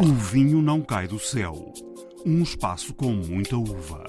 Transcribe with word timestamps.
O 0.00 0.14
vinho 0.14 0.62
não 0.62 0.80
cai 0.80 1.08
do 1.08 1.18
céu. 1.18 1.72
Um 2.24 2.40
espaço 2.40 2.94
com 2.94 3.10
muita 3.10 3.56
uva. 3.56 4.04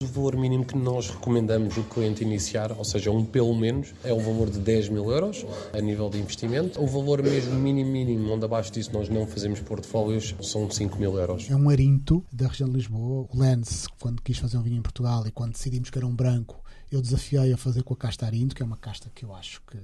O 0.00 0.06
valor 0.06 0.36
mínimo 0.36 0.64
que 0.64 0.78
nós 0.78 1.10
recomendamos 1.10 1.76
o 1.76 1.82
cliente 1.82 2.22
iniciar, 2.22 2.70
ou 2.70 2.84
seja, 2.84 3.10
um 3.10 3.24
pelo 3.24 3.52
menos, 3.56 3.92
é 4.04 4.12
o 4.12 4.20
valor 4.20 4.48
de 4.48 4.60
10 4.60 4.90
mil 4.90 5.10
euros 5.10 5.44
a 5.72 5.80
nível 5.80 6.08
de 6.08 6.18
investimento. 6.18 6.80
O 6.80 6.86
valor 6.86 7.24
mesmo 7.24 7.56
mínimo 7.56 7.90
mínimo, 7.90 8.32
onde 8.32 8.44
abaixo 8.44 8.70
disso 8.70 8.92
nós 8.92 9.08
não 9.08 9.26
fazemos 9.26 9.58
portfólios, 9.58 10.32
são 10.40 10.70
5 10.70 10.96
mil 10.96 11.18
euros. 11.18 11.50
É 11.50 11.56
um 11.56 11.68
arinto 11.68 12.24
da 12.32 12.46
região 12.46 12.68
de 12.68 12.76
Lisboa. 12.76 13.26
O 13.28 13.36
Lens, 13.36 13.88
quando 13.98 14.22
quis 14.22 14.38
fazer 14.38 14.56
um 14.58 14.62
vinho 14.62 14.78
em 14.78 14.82
Portugal 14.82 15.26
e 15.26 15.32
quando 15.32 15.54
decidimos 15.54 15.90
que 15.90 15.98
era 15.98 16.06
um 16.06 16.14
branco, 16.14 16.62
eu 16.88 17.02
desafiei 17.02 17.52
a 17.52 17.56
fazer 17.56 17.82
com 17.82 17.94
a 17.94 17.96
casta 17.96 18.26
arinto, 18.26 18.54
que 18.54 18.62
é 18.62 18.64
uma 18.64 18.76
casta 18.76 19.10
que 19.12 19.24
eu 19.24 19.34
acho 19.34 19.60
que 19.66 19.76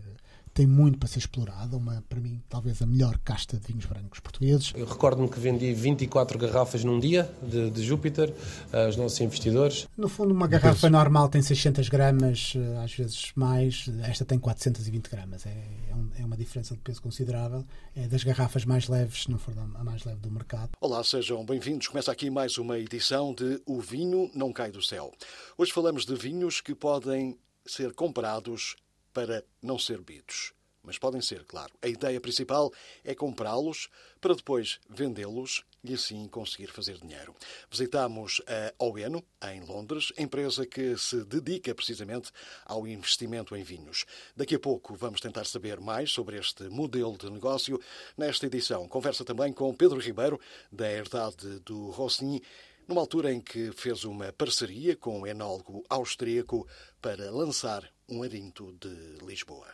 tem 0.55 0.67
muito 0.67 0.99
para 0.99 1.09
ser 1.09 1.19
explorada, 1.19 1.77
uma, 1.77 2.05
para 2.09 2.21
mim, 2.21 2.43
talvez 2.49 2.83
a 2.83 2.87
melhor 2.87 3.19
casta 3.25 3.57
de 3.57 3.67
vinhos 3.67 3.87
brancos 3.87 4.21
portugueses. 4.21 4.73
Eu 4.75 4.87
recordo-me 4.87 5.29
que 5.29 5.41
vendi 5.41 5.73
24 5.73 6.39
garrafas 6.39 6.85
num 6.85 6.99
dia 6.99 7.31
de, 7.43 7.71
de 7.71 7.83
Júpiter 7.83 8.33
aos 8.73 8.97
nossos 8.97 9.21
investidores. 9.21 9.89
No 9.97 10.09
fundo, 10.09 10.33
uma 10.33 10.47
garrafa 10.47 10.91
normal 10.91 11.29
tem 11.29 11.41
600 11.41 11.89
gramas, 11.89 12.55
eh, 12.57 12.85
às 12.85 12.93
vezes 12.93 13.33
mais, 13.35 13.89
esta 14.03 14.25
tem 14.25 14.39
420 14.39 15.09
gramas. 15.09 15.47
É, 15.47 15.51
é, 15.91 15.95
um, 15.95 16.11
é 16.19 16.25
uma 16.25 16.37
diferença 16.37 16.75
de 16.75 16.81
peso 16.81 17.01
considerável. 17.01 17.65
É 17.97 18.07
das 18.07 18.23
garrafas 18.23 18.65
mais 18.65 18.89
leves, 18.89 19.23
se 19.23 19.31
não 19.31 19.39
for 19.39 19.55
a 19.59 19.85
mais 19.85 20.05
leve 20.05 20.21
do 20.21 20.31
mercado. 20.31 20.71
Olá, 20.81 21.03
sejam 21.03 21.45
bem-vindos. 21.45 21.89
Começa 21.89 22.13
aqui 22.13 22.31
mais 22.31 22.59
uma 22.59 22.79
edição 22.79 23.35
de 23.35 23.61
O 23.67 23.81
Vinho 23.81 24.31
Não 24.35 24.53
Cai 24.53 24.71
do 24.71 24.83
Céu. 24.83 25.13
Hoje 25.57 25.73
falamos 25.73 26.05
de 26.05 26.15
vinhos 26.15 26.61
que 26.61 26.75
podem 26.75 27.39
ser 27.65 27.95
comprados 27.95 28.77
para 29.13 29.45
não 29.63 29.79
ser 29.79 29.99
bebidos. 29.99 30.53
Mas 30.83 30.99
podem 30.99 31.21
ser, 31.21 31.45
claro. 31.45 31.73
A 31.81 31.87
ideia 31.87 32.21
principal 32.21 32.73
é 33.05 33.15
comprá-los 33.15 33.89
para 34.21 34.35
depois 34.35 34.81
vendê-los 34.91 35.65
e 35.85 35.95
assim 35.95 36.27
conseguir 36.29 36.69
fazer 36.69 36.99
dinheiro. 36.99 37.35
Visitamos 37.71 38.41
a 38.47 38.85
Oeno, 38.85 39.25
em 39.45 39.61
Londres, 39.61 40.13
empresa 40.19 40.67
que 40.67 40.97
se 40.97 41.25
dedica 41.25 41.75
precisamente 41.75 42.31
ao 42.65 42.87
investimento 42.87 43.55
em 43.55 43.63
vinhos. 43.63 44.05
Daqui 44.37 44.57
a 44.57 44.61
pouco 44.61 44.95
vamos 44.95 45.21
tentar 45.21 45.45
saber 45.45 45.81
mais 45.81 46.11
sobre 46.11 46.37
este 46.39 46.65
modelo 46.69 47.17
de 47.17 47.31
negócio. 47.31 47.81
Nesta 48.17 48.47
edição, 48.47 48.89
conversa 48.89 49.25
também 49.25 49.53
com 49.53 49.75
Pedro 49.75 50.01
Ribeiro, 50.01 50.41
da 50.71 50.91
herdade 50.91 51.61
do 51.61 51.91
Rosny, 51.91 52.43
numa 52.87 53.01
altura 53.01 53.33
em 53.33 53.41
que 53.41 53.71
fez 53.73 54.05
uma 54.05 54.33
parceria 54.33 54.97
com 54.97 55.21
um 55.21 55.27
enólogo 55.27 55.85
austríaco 55.89 56.67
para 57.01 57.31
lançar 57.31 57.89
um 58.13 58.23
arinto 58.23 58.75
de 58.79 59.25
Lisboa. 59.25 59.67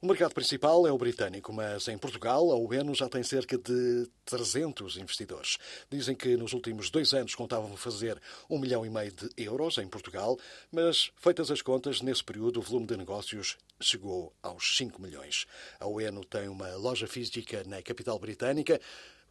O 0.00 0.06
mercado 0.06 0.32
principal 0.32 0.86
é 0.86 0.92
o 0.92 0.96
britânico, 0.96 1.52
mas 1.52 1.86
em 1.88 1.98
Portugal 1.98 2.52
a 2.52 2.56
UENO 2.56 2.94
já 2.94 3.08
tem 3.08 3.22
cerca 3.22 3.58
de 3.58 4.08
300 4.24 4.96
investidores. 4.96 5.58
Dizem 5.90 6.14
que 6.14 6.36
nos 6.36 6.52
últimos 6.52 6.88
dois 6.88 7.12
anos 7.12 7.34
contavam 7.34 7.76
fazer 7.76 8.18
um 8.48 8.58
milhão 8.58 8.86
e 8.86 8.88
meio 8.88 9.12
de 9.12 9.28
euros 9.36 9.76
em 9.76 9.88
Portugal, 9.88 10.38
mas 10.70 11.10
feitas 11.16 11.50
as 11.50 11.60
contas, 11.60 12.00
nesse 12.00 12.24
período 12.24 12.60
o 12.60 12.62
volume 12.62 12.86
de 12.86 12.96
negócios 12.96 13.58
chegou 13.80 14.32
aos 14.42 14.76
5 14.78 15.02
milhões. 15.02 15.46
A 15.78 15.86
UENO 15.86 16.24
tem 16.24 16.48
uma 16.48 16.74
loja 16.76 17.06
física 17.06 17.64
na 17.66 17.82
capital 17.82 18.18
britânica. 18.18 18.80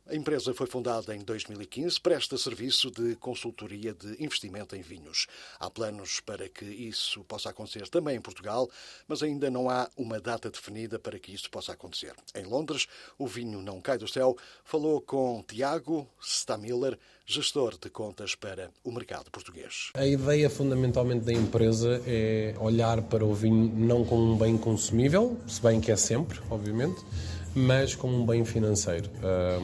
A 0.09 0.15
empresa 0.15 0.55
foi 0.55 0.65
fundada 0.65 1.15
em 1.15 1.19
2015, 1.19 2.01
presta 2.01 2.35
serviço 2.35 2.89
de 2.89 3.15
consultoria 3.17 3.93
de 3.93 4.23
investimento 4.23 4.75
em 4.75 4.81
vinhos. 4.81 5.27
Há 5.59 5.69
planos 5.69 6.19
para 6.19 6.49
que 6.49 6.65
isso 6.65 7.23
possa 7.25 7.51
acontecer 7.51 7.87
também 7.89 8.15
em 8.15 8.21
Portugal, 8.21 8.67
mas 9.07 9.21
ainda 9.21 9.51
não 9.51 9.69
há 9.69 9.87
uma 9.95 10.19
data 10.19 10.49
definida 10.49 10.97
para 10.97 11.19
que 11.19 11.31
isso 11.31 11.47
possa 11.51 11.73
acontecer. 11.73 12.15
Em 12.33 12.43
Londres, 12.43 12.87
o 13.19 13.27
vinho 13.27 13.61
não 13.61 13.79
cai 13.79 13.99
do 13.99 14.07
céu. 14.07 14.35
Falou 14.63 14.99
com 14.99 15.43
Tiago 15.47 16.09
Stamiller, 16.19 16.97
gestor 17.29 17.77
de 17.79 17.91
contas 17.91 18.33
para 18.33 18.71
o 18.83 18.91
mercado 18.91 19.29
português. 19.31 19.91
A 19.93 20.05
ideia 20.05 20.49
fundamentalmente 20.49 21.25
da 21.25 21.31
empresa 21.31 22.01
é 22.07 22.55
olhar 22.59 23.03
para 23.03 23.23
o 23.23 23.33
vinho 23.35 23.71
não 23.75 24.03
como 24.03 24.33
um 24.33 24.37
bem 24.37 24.57
consumível, 24.57 25.37
se 25.47 25.61
bem 25.61 25.79
que 25.79 25.91
é 25.91 25.95
sempre, 25.95 26.39
obviamente 26.49 27.05
mas 27.55 27.95
como 27.95 28.15
um 28.15 28.25
bem 28.25 28.45
financeiro. 28.45 29.09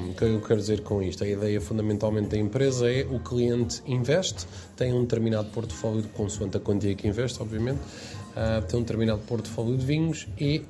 o 0.10 0.14
que 0.14 0.24
eu 0.24 0.42
quero 0.42 0.60
dizer 0.60 0.82
com 0.82 1.02
isto? 1.02 1.24
A 1.24 1.28
ideia 1.28 1.62
fundamentalmente 1.62 2.30
da 2.30 2.38
empresa 2.38 2.92
é 2.92 3.06
o 3.06 3.20
cliente 3.20 3.82
investe, 3.86 4.48
tem 4.76 4.94
um 4.94 5.02
determinado 5.02 5.50
portfólio 5.50 6.02
de 6.02 6.08
consoante 6.10 6.58
a 6.58 6.60
quantia 6.60 6.96
que 6.96 7.08
investe, 7.08 7.42
obviamente, 7.42 7.80
uh, 8.36 8.62
tem 8.66 8.80
um 8.80 8.84
determinado 8.84 9.20
portfólio 9.28 9.78
de 9.78 9.86
vinhos 9.86 10.28
e 10.40 10.64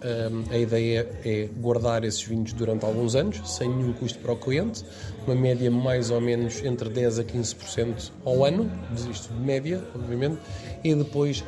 a 0.51 0.57
ideia 0.57 1.09
é 1.23 1.49
guardar 1.57 2.03
esses 2.03 2.23
vinhos 2.23 2.53
durante 2.53 2.85
alguns 2.85 3.15
anos, 3.15 3.41
sem 3.45 3.69
nenhum 3.69 3.93
custo 3.93 4.19
para 4.19 4.33
o 4.33 4.37
cliente, 4.37 4.83
uma 5.25 5.35
média 5.35 5.69
mais 5.71 6.11
ou 6.11 6.21
menos 6.21 6.63
entre 6.63 6.89
10% 6.89 7.19
a 7.19 7.23
15% 7.23 8.11
ao 8.23 8.45
ano, 8.45 8.71
isto 9.09 9.33
de 9.33 9.39
média, 9.39 9.83
obviamente, 9.93 10.39
e 10.83 10.93
depois 10.93 11.43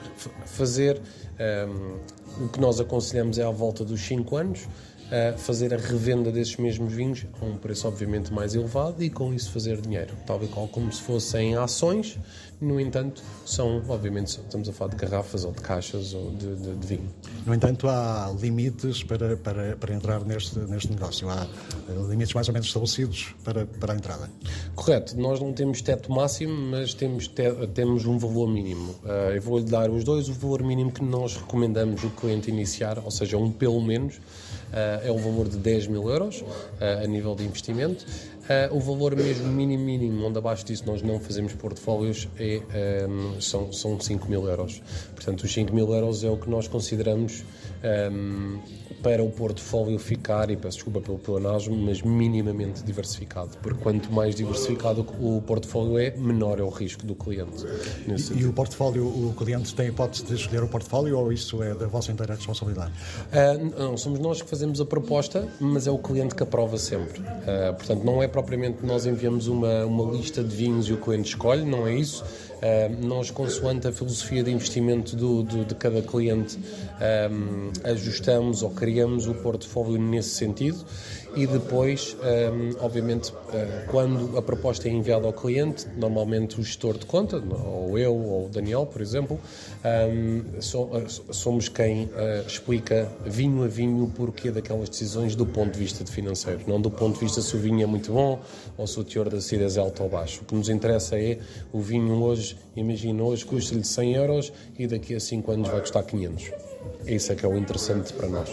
fazer 0.46 1.00
um, 1.68 2.46
o 2.46 2.50
que 2.50 2.60
nós 2.60 2.80
aconselhamos 2.80 3.38
é 3.38 3.44
à 3.44 3.50
volta 3.50 3.84
dos 3.84 4.02
5 4.02 4.36
anos, 4.36 4.68
fazer 5.38 5.74
a 5.74 5.78
revenda 5.78 6.32
desses 6.32 6.58
mesmos 6.58 6.94
vinhos 6.94 7.26
a 7.42 7.46
um 7.46 7.58
preço 7.58 7.88
obviamente 7.88 8.34
mais 8.34 8.56
elevado 8.56 9.02
e 9.04 9.10
com 9.10 9.34
isso 9.34 9.52
fazer 9.52 9.80
dinheiro, 9.80 10.14
tal 10.26 10.44
e 10.44 10.48
qual 10.48 10.68
como 10.68 10.92
se 10.92 11.02
fossem 11.02 11.56
ações, 11.56 12.20
no 12.60 12.80
entanto 12.80 13.22
são, 13.46 13.82
obviamente 13.88 14.28
estamos 14.28 14.68
a 14.68 14.74
falar 14.74 14.92
de 14.92 14.98
garrafas 14.98 15.46
ou 15.46 15.52
de 15.52 15.62
caixas 15.62 16.14
ou 16.14 16.32
de, 16.32 16.56
de, 16.56 16.76
de 16.76 16.88
vinho. 16.88 17.10
No 17.46 17.54
entanto 17.54 17.88
há 17.88 18.34
limites 18.40 19.04
para, 19.04 19.38
para, 19.38 19.76
para 19.76 19.94
entrar 19.94 20.26
neste, 20.26 20.58
neste 20.60 20.92
negócio, 20.92 21.30
há 21.30 21.48
eh, 21.88 21.94
limites 22.10 22.34
mais 22.34 22.48
ou 22.48 22.54
menos 22.54 22.68
estabelecidos 22.68 23.36
para, 23.44 23.66
para 23.66 23.94
a 23.94 23.96
entrada. 23.96 24.30
Correto, 24.76 25.16
nós 25.20 25.40
não 25.40 25.54
temos 25.54 25.82
teto 25.82 26.12
máximo, 26.12 26.54
mas 26.72 26.94
temos, 26.94 27.28
te, 27.28 27.44
temos 27.74 28.06
um 28.06 28.18
valor 28.18 28.48
mínimo. 28.48 28.92
Uh, 29.04 29.36
eu 29.36 29.42
vou-lhe 29.42 29.66
dar 29.66 29.90
os 29.90 30.04
dois, 30.04 30.28
o 30.28 30.34
valor 30.34 30.64
mínimo 30.64 30.92
que 30.92 31.04
nós 31.04 31.38
recomendamos 31.38 32.04
o 32.04 32.10
cliente 32.10 32.50
iniciar, 32.50 33.00
ou 33.04 33.12
seja, 33.12 33.38
um 33.38 33.52
pelo 33.52 33.82
menos, 33.82 34.16
uh, 34.16 34.97
é 35.04 35.12
o 35.12 35.18
valor 35.18 35.48
de 35.48 35.58
10 35.58 35.88
mil 35.88 36.10
euros 36.10 36.42
uh, 36.42 37.04
a 37.04 37.08
nível 37.08 37.36
de 37.36 37.44
investimento. 37.44 38.06
Uh, 38.44 38.76
o 38.76 38.80
valor 38.80 39.16
mesmo 39.16 39.48
mínimo 39.48 39.84
mínimo, 39.84 40.26
onde 40.26 40.38
abaixo 40.38 40.66
disso 40.66 40.84
nós 40.86 41.02
não 41.02 41.20
fazemos 41.20 41.54
portfólios, 41.54 42.30
é, 42.40 43.06
um, 43.08 43.42
são, 43.42 43.74
são 43.74 44.00
5 44.00 44.28
mil 44.30 44.48
euros. 44.48 44.82
Portanto, 45.14 45.44
os 45.44 45.54
5 45.54 45.74
mil 45.74 45.94
euros 45.94 46.24
é 46.24 46.30
o 46.30 46.38
que 46.38 46.50
nós 46.50 46.68
consideramos 46.68 47.44
um, 48.12 48.60
para 49.02 49.24
o 49.24 49.30
portfólio 49.30 49.98
ficar, 50.00 50.50
e 50.50 50.56
peço 50.56 50.78
desculpa 50.78 51.00
pelo 51.02 51.18
pleonasmo, 51.18 51.76
mas 51.76 52.02
minimamente 52.02 52.84
diversificado. 52.84 53.52
Porque 53.62 53.82
quanto 53.82 54.12
mais 54.12 54.36
diversificado 54.36 55.06
o 55.20 55.42
portfólio 55.42 55.98
é, 55.98 56.12
menor 56.12 56.60
é 56.60 56.64
o 56.64 56.70
risco 56.70 57.06
do 57.06 57.16
cliente. 57.16 57.66
E, 58.08 58.42
e, 58.42 58.46
o 58.46 58.54
portfólio, 58.54 59.06
o 59.06 59.34
cliente 59.38 59.74
tem 59.76 59.88
a 59.88 59.90
hipótese 59.90 60.26
de 60.26 60.36
escolher 60.36 60.64
o 60.64 60.68
portfólio 60.68 61.18
ou 61.18 61.32
isso 61.32 61.62
é 61.62 61.74
da 61.74 61.88
vossa 61.88 62.12
inteira 62.12 62.36
responsabilidade? 62.36 62.92
Uh, 63.32 63.80
não, 63.80 63.98
somos 63.98 64.20
nós 64.20 64.42
que 64.42 64.50
fazemos 64.50 64.82
a 64.82 64.86
proposta, 64.86 65.48
mas 65.60 65.88
é 65.88 65.92
o 65.92 65.98
cliente 65.98 66.36
que 66.36 66.44
aprova 66.44 66.78
sempre. 66.78 67.22
Uh, 67.22 67.76
portanto, 67.76 68.04
não 68.04 68.22
é 68.22 68.28
propriamente 68.28 68.86
nós 68.86 69.06
enviamos 69.06 69.48
uma, 69.48 69.86
uma 69.86 70.12
lista 70.12 70.44
de 70.44 70.56
vinhos 70.56 70.88
e 70.90 70.94
o 70.94 70.98
cliente 70.98 71.30
escolhe, 71.30 71.64
não 71.64 71.88
é 71.88 71.94
isso. 71.94 72.24
Nós, 73.02 73.30
consoante 73.30 73.88
a 73.88 73.92
filosofia 73.92 74.44
de 74.44 74.52
investimento 74.52 75.16
do, 75.16 75.44
do 75.44 75.66
de 75.66 75.76
cada 75.76 76.02
cliente, 76.02 76.58
ajustamos 77.84 78.64
ou 78.64 78.72
criamos 78.72 79.28
o 79.28 79.34
portfólio 79.36 80.00
nesse 80.00 80.30
sentido 80.30 80.84
e 81.36 81.46
depois, 81.46 82.16
um, 82.22 82.84
obviamente, 82.84 83.32
uh, 83.32 83.88
quando 83.88 84.38
a 84.38 84.42
proposta 84.42 84.88
é 84.88 84.92
enviada 84.92 85.28
ao 85.28 85.34
cliente, 85.34 85.88
normalmente 85.98 86.60
o 86.60 86.64
gestor 86.64 86.98
de 86.98 87.06
conta, 87.06 87.38
ou 87.38 87.98
eu 87.98 88.16
ou 88.16 88.46
o 88.46 88.50
Daniel, 88.50 88.86
por 88.86 89.02
exemplo, 89.02 89.40
um, 89.86 90.62
so, 90.62 90.90
somos 91.32 91.70
quem 91.70 92.06
uh, 92.06 92.48
explica 92.48 93.08
vinho 93.26 93.64
a 93.64 93.68
vinho 93.68 94.04
o 94.04 94.10
porquê 94.10 94.52
daquelas 94.52 94.90
decisões 94.90 95.36
do 95.36 95.46
ponto 95.46 95.74
de 95.74 95.80
vista 95.80 96.04
de 96.04 96.12
financeiro, 96.12 96.62
não 96.68 96.82
do 96.82 96.90
ponto 96.90 97.16
de 97.16 97.26
vista 97.26 97.42
se 97.42 97.56
o 97.56 97.60
vinho 97.60 97.84
é 97.84 97.86
muito 97.86 98.12
bom 98.12 98.40
ou 98.78 98.88
se 98.88 99.00
o 99.00 99.04
teor 99.04 99.30
da 99.30 99.38
acidez 99.38 99.78
é 99.78 99.80
alto 99.80 100.04
ou 100.04 100.10
baixo. 100.10 100.42
O 100.42 100.46
que 100.46 100.56
nos 100.56 100.70
interessa 100.70 101.20
é 101.20 101.40
o 101.72 101.80
vinho 101.80 102.22
hoje, 102.22 102.58
imagina, 102.76 103.24
hoje 103.24 103.46
custa-lhe 103.46 103.84
100 103.84 104.14
euros 104.16 104.54
e 104.78 104.88
daqui 104.88 105.16
a 105.16 105.20
5 105.20 105.52
anos 105.52 105.70
vai 105.70 105.82
custar 105.82 106.04
500. 106.04 106.67
Isso 107.06 107.32
é 107.32 107.36
que 107.36 107.46
é 107.46 107.50
o 107.50 107.58
interessante 107.58 108.14
para 108.14 108.28
nós. 108.28 108.50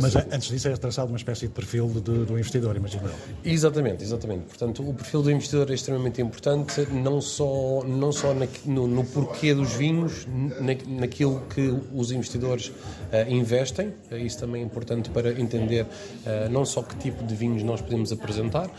Mas 0.00 0.16
antes 0.16 0.48
disso 0.48 0.68
é 0.68 0.76
traçado 0.76 1.08
uma 1.08 1.16
espécie 1.16 1.46
de 1.46 1.52
perfil 1.52 1.88
do, 1.88 2.24
do 2.24 2.38
investidor, 2.38 2.76
imagino 2.76 3.08
eu. 3.08 3.14
Exatamente, 3.44 4.02
exatamente. 4.02 4.44
Portanto, 4.44 4.88
o 4.88 4.94
perfil 4.94 5.22
do 5.22 5.30
investidor 5.30 5.70
é 5.70 5.74
extremamente 5.74 6.20
importante, 6.20 6.86
não 6.92 7.20
só, 7.20 7.82
não 7.84 8.12
só 8.12 8.34
na, 8.34 8.46
no, 8.64 8.86
no, 8.86 9.04
porquê 9.04 9.54
dos 9.54 9.72
vinhos, 9.72 10.26
na, 10.26 11.00
naquilo 11.00 11.42
que 11.54 11.74
os 11.94 12.10
investidores 12.10 12.68
uh, 12.68 13.30
investem. 13.30 13.88
Uh, 14.10 14.16
isso 14.16 14.38
também 14.38 14.62
é 14.62 14.64
importante 14.64 15.10
para 15.10 15.30
entender 15.40 15.84
uh, 15.84 16.48
não 16.50 16.64
só 16.64 16.82
que 16.82 16.96
tipo 16.96 17.24
de 17.24 17.34
vinhos 17.34 17.62
nós 17.62 17.80
podemos 17.80 18.12
apresentar, 18.12 18.70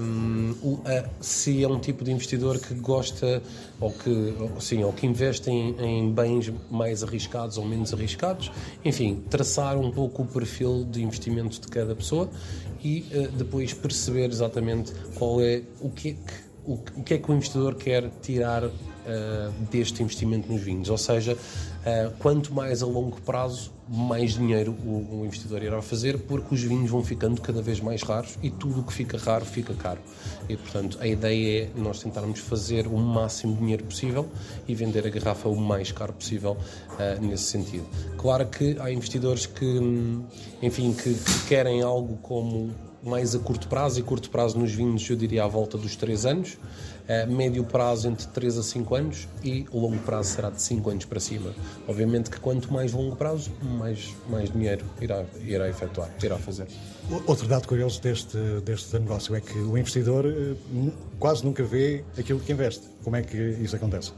um, 0.00 0.54
se 1.20 1.62
é 1.62 1.68
um 1.68 1.78
tipo 1.78 2.04
de 2.04 2.10
investidor 2.10 2.58
que 2.58 2.74
gosta 2.74 3.42
ou 3.80 3.90
que, 3.90 4.34
sim, 4.60 4.84
ou 4.84 4.92
que 4.92 5.06
investe 5.06 5.50
em, 5.50 5.74
em 5.80 6.12
bens 6.12 6.52
mais 6.70 7.02
arriscados 7.02 7.56
ou 7.56 7.64
menos 7.64 7.92
arriscados. 7.92 8.29
Enfim, 8.84 9.22
traçar 9.28 9.76
um 9.76 9.90
pouco 9.90 10.22
o 10.22 10.26
perfil 10.26 10.84
de 10.84 11.02
investimento 11.02 11.60
de 11.60 11.68
cada 11.68 11.94
pessoa 11.94 12.28
e 12.82 13.06
uh, 13.12 13.32
depois 13.32 13.72
perceber 13.72 14.30
exatamente 14.30 14.92
qual 15.14 15.40
é 15.40 15.62
o 15.80 15.90
que 15.90 16.10
é 16.10 16.12
que 16.12 16.50
o, 16.64 17.02
que 17.02 17.14
é 17.14 17.18
que 17.18 17.30
o 17.30 17.34
investidor 17.34 17.74
quer 17.74 18.10
tirar 18.22 18.64
uh, 18.64 18.70
deste 19.70 20.02
investimento 20.02 20.52
nos 20.52 20.60
vinhos. 20.60 20.88
Ou 20.90 20.98
seja, 20.98 21.36
uh, 21.80 22.10
quanto 22.18 22.52
mais 22.54 22.82
a 22.82 22.86
longo 22.86 23.20
prazo, 23.20 23.72
mais 23.88 24.34
dinheiro 24.34 24.72
o, 24.84 25.20
o, 25.20 25.26
investidor 25.26 25.62
irá 25.62 25.82
fazer, 25.82 26.18
porque 26.18 26.54
os 26.54 26.62
vinhos 26.62 26.90
vão 26.90 27.02
ficando 27.02 27.40
cada 27.40 27.60
vez 27.60 27.80
mais 27.80 28.02
raros 28.02 28.38
e 28.42 28.50
tudo 28.50 28.80
o 28.80 28.84
que 28.84 28.92
fica 28.92 29.18
raro 29.18 29.44
fica 29.44 29.74
caro. 29.74 30.00
E, 30.48 30.56
portanto, 30.56 30.98
a 31.00 31.06
ideia 31.06 31.64
é 31.64 31.80
nós 31.80 32.00
tentarmos 32.00 32.38
fazer 32.40 32.86
o 32.86 32.96
máximo 32.96 33.54
de 33.54 33.60
dinheiro 33.60 33.84
possível 33.84 34.28
e 34.68 34.74
vender 34.74 35.06
a 35.06 35.10
garrafa 35.10 35.48
o 35.48 35.56
mais 35.56 35.90
caro 35.90 36.12
possível 36.12 36.52
uh, 36.52 37.24
nesse 37.24 37.44
sentido. 37.44 37.86
Claro 38.16 38.46
que 38.46 38.76
há 38.78 38.90
investidores 38.90 39.46
que, 39.46 39.64
hum, 39.64 40.24
enfim, 40.62 40.92
que, 40.92 41.14
que 41.14 41.46
querem 41.48 41.82
algo 41.82 42.16
como 42.18 42.70
mais 43.02 43.34
a 43.34 43.38
curto 43.38 43.66
prazo, 43.68 43.98
e 43.98 44.02
curto 44.02 44.30
prazo 44.30 44.58
nos 44.58 44.72
vinhos 44.72 45.08
eu 45.08 45.16
diria 45.16 45.44
à 45.44 45.46
volta 45.46 45.78
dos 45.78 45.96
3 45.96 46.26
anos, 46.26 46.58
médio 47.28 47.64
prazo 47.64 48.08
entre 48.08 48.26
3 48.28 48.58
a 48.58 48.62
5 48.62 48.94
anos 48.94 49.28
e 49.42 49.66
o 49.72 49.80
longo 49.80 49.98
prazo 49.98 50.34
será 50.34 50.50
de 50.50 50.60
5 50.60 50.90
anos 50.90 51.04
para 51.04 51.18
cima. 51.18 51.52
Obviamente 51.88 52.30
que 52.30 52.38
quanto 52.38 52.72
mais 52.72 52.92
longo 52.92 53.16
prazo, 53.16 53.50
mais, 53.62 54.14
mais 54.28 54.50
dinheiro 54.52 54.84
irá, 55.00 55.24
irá 55.44 55.68
efetuar, 55.68 56.10
irá 56.22 56.38
fazer. 56.38 56.66
Outro 57.26 57.48
dado 57.48 57.66
curioso 57.66 58.00
deste, 58.00 58.38
deste 58.64 58.96
negócio 58.96 59.34
é 59.34 59.40
que 59.40 59.58
o 59.58 59.76
investidor 59.76 60.24
eh, 60.26 60.54
quase 61.18 61.44
nunca 61.44 61.64
vê 61.64 62.04
aquilo 62.16 62.38
que 62.38 62.52
investe. 62.52 62.84
Como 63.02 63.16
é 63.16 63.22
que 63.22 63.36
isso 63.36 63.74
acontece? 63.74 64.12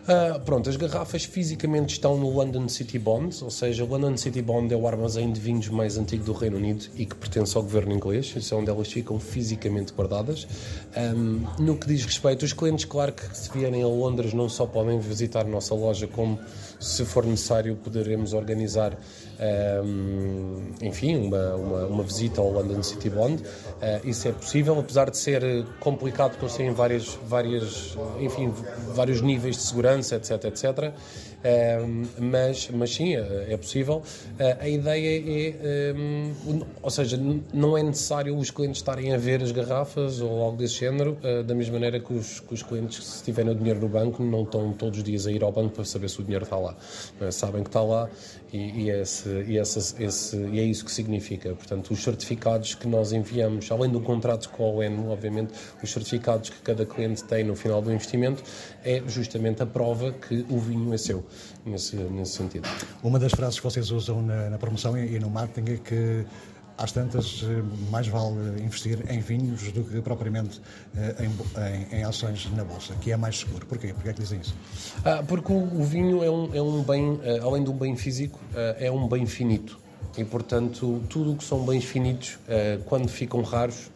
Uh, 0.00 0.40
pronto, 0.44 0.68
as 0.68 0.76
garrafas 0.76 1.24
fisicamente 1.24 1.94
estão 1.94 2.16
no 2.16 2.30
London 2.30 2.68
City 2.68 2.98
Bond, 2.98 3.36
ou 3.42 3.50
seja, 3.50 3.84
o 3.84 3.86
London 3.86 4.16
City 4.16 4.42
Bond 4.42 4.72
é 4.72 4.76
o 4.76 4.86
armazém 4.86 5.32
de 5.32 5.40
vinhos 5.40 5.68
mais 5.68 5.98
antigo 5.98 6.24
do 6.24 6.32
Reino 6.32 6.56
Unido 6.56 6.86
e 6.96 7.04
que 7.04 7.14
pertence 7.14 7.56
ao 7.56 7.62
governo 7.62 7.92
inglês, 7.92 8.32
isso 8.34 8.54
é 8.54 8.56
onde 8.56 8.70
elas 8.70 8.90
ficam 8.90 9.18
fisicamente 9.20 9.92
guardadas. 9.92 10.46
Um, 10.96 11.44
no 11.58 11.76
que 11.76 11.86
diz 11.86 12.04
respeito, 12.04 12.44
os 12.44 12.52
clientes, 12.52 12.84
claro 12.84 13.12
que 13.12 13.36
se 13.36 13.50
vierem 13.52 13.82
a 13.82 13.86
Londres 13.86 14.32
não 14.32 14.48
só 14.48 14.66
podem 14.66 14.98
visitar 14.98 15.40
a 15.40 15.48
nossa 15.48 15.74
loja, 15.74 16.06
como 16.06 16.38
se 16.80 17.04
for 17.04 17.26
necessário 17.26 17.76
poderemos 17.76 18.32
organizar, 18.32 18.98
um, 19.84 20.72
enfim, 20.82 21.16
uma, 21.16 21.54
uma, 21.54 21.86
uma, 21.86 22.02
visita 22.02 22.40
ao 22.40 22.50
London 22.50 22.82
City 22.82 23.10
Bond. 23.10 23.42
Uh, 23.42 24.08
isso 24.08 24.26
é 24.28 24.32
possível, 24.32 24.78
apesar 24.78 25.10
de 25.10 25.18
ser 25.18 25.42
complicado 25.78 26.30
porque 26.32 26.46
eles 26.46 26.56
têm 26.56 26.72
várias, 26.72 27.18
várias, 27.26 27.96
enfim, 28.18 28.52
vários 28.94 29.20
níveis 29.20 29.56
de 29.56 29.62
segurança 29.62 30.16
etc, 30.16 30.44
etc. 30.44 30.92
mas, 32.18 32.70
mas 32.70 32.94
sim, 32.94 33.16
é, 33.16 33.46
é 33.50 33.56
possível. 33.56 34.02
Uh, 34.38 34.62
a 34.62 34.68
ideia 34.68 35.54
é, 35.62 35.92
um, 35.94 36.62
ou 36.82 36.90
seja, 36.90 37.20
não 37.52 37.76
é 37.76 37.82
necessário 37.82 38.36
os 38.36 38.50
clientes 38.50 38.80
estarem 38.80 39.12
a 39.12 39.18
ver 39.18 39.42
as 39.42 39.52
garrafas 39.52 40.20
ou 40.20 40.42
algo 40.42 40.56
desse 40.56 40.74
género, 40.74 41.16
uh, 41.22 41.42
da 41.42 41.54
mesma 41.54 41.74
maneira 41.74 42.00
que 42.00 42.12
os, 42.12 42.40
que 42.40 42.54
os 42.54 42.62
clientes, 42.62 43.04
se 43.04 43.24
tiverem 43.24 43.52
o 43.52 43.54
dinheiro 43.54 43.80
no 43.80 43.88
banco, 43.88 44.22
não 44.22 44.42
estão 44.42 44.72
todos 44.72 44.98
os 44.98 45.04
dias 45.04 45.26
a 45.26 45.32
ir 45.32 45.42
ao 45.42 45.52
banco 45.52 45.74
para 45.74 45.84
saber 45.84 46.08
se 46.08 46.20
o 46.20 46.22
dinheiro 46.22 46.44
está 46.44 46.56
lá. 46.56 46.69
Uh, 47.20 47.30
sabem 47.32 47.62
que 47.62 47.68
está 47.68 47.82
lá 47.82 48.08
e, 48.52 48.84
e, 48.84 48.90
esse, 48.90 49.28
e, 49.28 49.56
esse, 49.58 50.36
e 50.36 50.60
é 50.60 50.62
isso 50.62 50.84
que 50.84 50.90
significa. 50.90 51.54
Portanto, 51.54 51.92
os 51.92 52.02
certificados 52.02 52.74
que 52.74 52.88
nós 52.88 53.12
enviamos, 53.12 53.70
além 53.70 53.90
do 53.90 54.00
contrato 54.00 54.48
com 54.50 54.64
a 54.64 54.68
OEN, 54.68 55.08
obviamente, 55.08 55.52
os 55.82 55.90
certificados 55.90 56.50
que 56.50 56.60
cada 56.62 56.84
cliente 56.84 57.22
tem 57.24 57.44
no 57.44 57.54
final 57.54 57.80
do 57.80 57.92
investimento, 57.92 58.42
é 58.84 59.02
justamente 59.06 59.62
a 59.62 59.66
prova 59.66 60.12
que 60.12 60.44
o 60.48 60.58
vinho 60.58 60.92
é 60.92 60.98
seu, 60.98 61.24
nesse, 61.64 61.96
nesse 61.96 62.32
sentido. 62.32 62.68
Uma 63.02 63.18
das 63.18 63.32
frases 63.32 63.58
que 63.58 63.64
vocês 63.64 63.90
usam 63.90 64.22
na, 64.22 64.50
na 64.50 64.58
promoção 64.58 64.98
e 64.98 65.18
no 65.18 65.30
marketing 65.30 65.72
é 65.72 65.76
que 65.76 66.26
às 66.80 66.92
tantas, 66.92 67.44
eh, 67.44 67.62
mais 67.90 68.08
vale 68.08 68.62
investir 68.62 68.98
em 69.10 69.20
vinhos 69.20 69.70
do 69.70 69.84
que 69.84 70.00
propriamente 70.00 70.60
eh, 70.96 71.14
em, 71.24 71.96
em, 71.96 72.00
em, 72.00 72.04
ações 72.04 72.48
na 72.56 72.64
Bolsa, 72.64 72.94
que 73.00 73.12
é 73.12 73.16
mais 73.16 73.38
seguro. 73.38 73.66
Porquê? 73.66 73.92
Porquê 73.92 74.08
é 74.08 74.12
que 74.14 74.20
dizem 74.20 74.40
isso? 74.40 74.54
Ah, 75.04 75.22
porque 75.26 75.52
o, 75.52 75.56
o, 75.56 75.84
vinho 75.84 76.24
é 76.24 76.30
um, 76.30 76.54
é 76.54 76.62
um 76.62 76.82
bem, 76.82 77.20
eh, 77.22 77.38
além 77.42 77.62
de 77.62 77.70
um 77.70 77.76
bem 77.76 77.94
físico, 77.96 78.40
é 78.54 78.90
um 78.90 79.06
bem 79.06 79.26
finito. 79.26 79.78
E, 80.16 80.24
portanto, 80.24 81.00
tudo 81.08 81.32
o 81.32 81.36
que 81.36 81.44
são 81.44 81.64
bens 81.64 81.84
finitos, 81.84 82.38
quando 82.86 83.08
ficam 83.08 83.42
raros, 83.42 83.90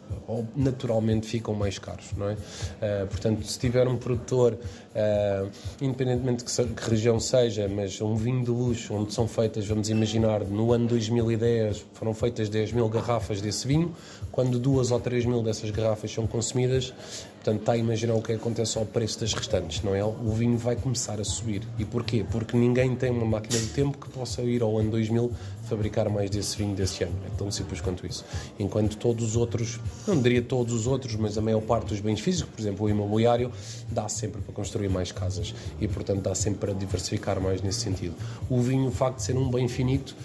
naturalmente 0.55 1.27
ficam 1.27 1.53
mais 1.53 1.77
caros, 1.77 2.07
não 2.17 2.29
é? 2.29 2.33
Uh, 2.33 3.07
portanto, 3.07 3.45
se 3.45 3.59
tiver 3.59 3.87
um 3.87 3.97
produtor, 3.97 4.53
uh, 4.53 5.49
independentemente 5.81 6.43
de 6.43 6.73
que, 6.73 6.89
região 6.89 7.19
seja, 7.19 7.67
mas 7.67 8.01
um 8.01 8.15
vinho 8.15 8.43
de 8.43 8.49
luxo, 8.49 8.93
onde 8.93 9.13
são 9.13 9.27
feitas, 9.27 9.65
vamos 9.67 9.89
imaginar, 9.89 10.41
no 10.41 10.71
ano 10.73 10.87
2010 10.87 11.85
foram 11.93 12.13
feitas 12.13 12.49
10 12.49 12.71
mil 12.71 12.89
garrafas 12.89 13.39
desse 13.39 13.67
vinho, 13.67 13.93
quando 14.31 14.57
duas 14.57 14.91
ou 14.91 14.99
três 14.99 15.25
mil 15.25 15.43
dessas 15.43 15.69
garrafas 15.69 16.11
são 16.11 16.25
consumidas, 16.25 16.93
portanto, 17.45 17.59
está 17.59 17.73
a 17.73 17.77
imaginar 17.77 18.15
o 18.15 18.23
que 18.23 18.33
acontece 18.33 18.75
ao 18.75 18.87
preço 18.87 19.19
das 19.19 19.31
restantes, 19.31 19.83
não 19.83 19.93
é? 19.93 20.03
O 20.03 20.31
vinho 20.31 20.57
vai 20.57 20.75
começar 20.75 21.21
a 21.21 21.23
subir. 21.23 21.61
E 21.77 21.85
porquê? 21.85 22.25
Porque 22.27 22.57
ninguém 22.57 22.95
tem 22.95 23.11
uma 23.11 23.25
máquina 23.25 23.61
de 23.61 23.67
tempo 23.67 23.99
que 23.99 24.09
possa 24.09 24.41
ir 24.41 24.63
ao 24.63 24.75
ano 24.79 24.89
2000 24.89 25.31
fabricar 25.69 26.09
mais 26.09 26.31
desse 26.31 26.57
vinho 26.57 26.75
desse 26.75 27.03
ano. 27.03 27.13
É 27.23 27.37
tão 27.37 27.51
simples 27.51 27.81
quanto 27.81 28.05
isso. 28.07 28.25
Enquanto 28.57 28.97
todos 28.97 29.23
os 29.23 29.35
outros 29.35 29.79
não 30.07 30.19
diria 30.19 30.41
todos 30.41 30.73
os 30.73 30.87
outros, 30.87 31.15
mas 31.15 31.37
a 31.37 31.41
maior 31.41 31.61
parte 31.61 31.89
dos 31.89 31.99
bens 31.99 32.19
físicos, 32.19 32.51
por 32.51 32.59
exemplo, 32.59 32.87
o 32.87 32.89
imobiliário, 32.89 33.51
dá 33.91 34.09
sempre 34.09 34.41
para 34.41 34.51
construir 34.51 34.89
mais 34.89 35.11
casas 35.11 35.53
e, 35.79 35.87
portanto, 35.87 36.21
dá 36.21 36.33
sempre 36.33 36.61
para 36.61 36.73
diversificar 36.73 37.39
mais 37.39 37.61
nesse 37.61 37.81
sentido. 37.81 38.15
O 38.49 38.59
vinho, 38.59 38.87
o 38.87 38.91
facto 38.91 39.17
de 39.17 39.23
ser 39.23 39.37
um 39.37 39.51
bem 39.51 39.67
finito, 39.67 40.15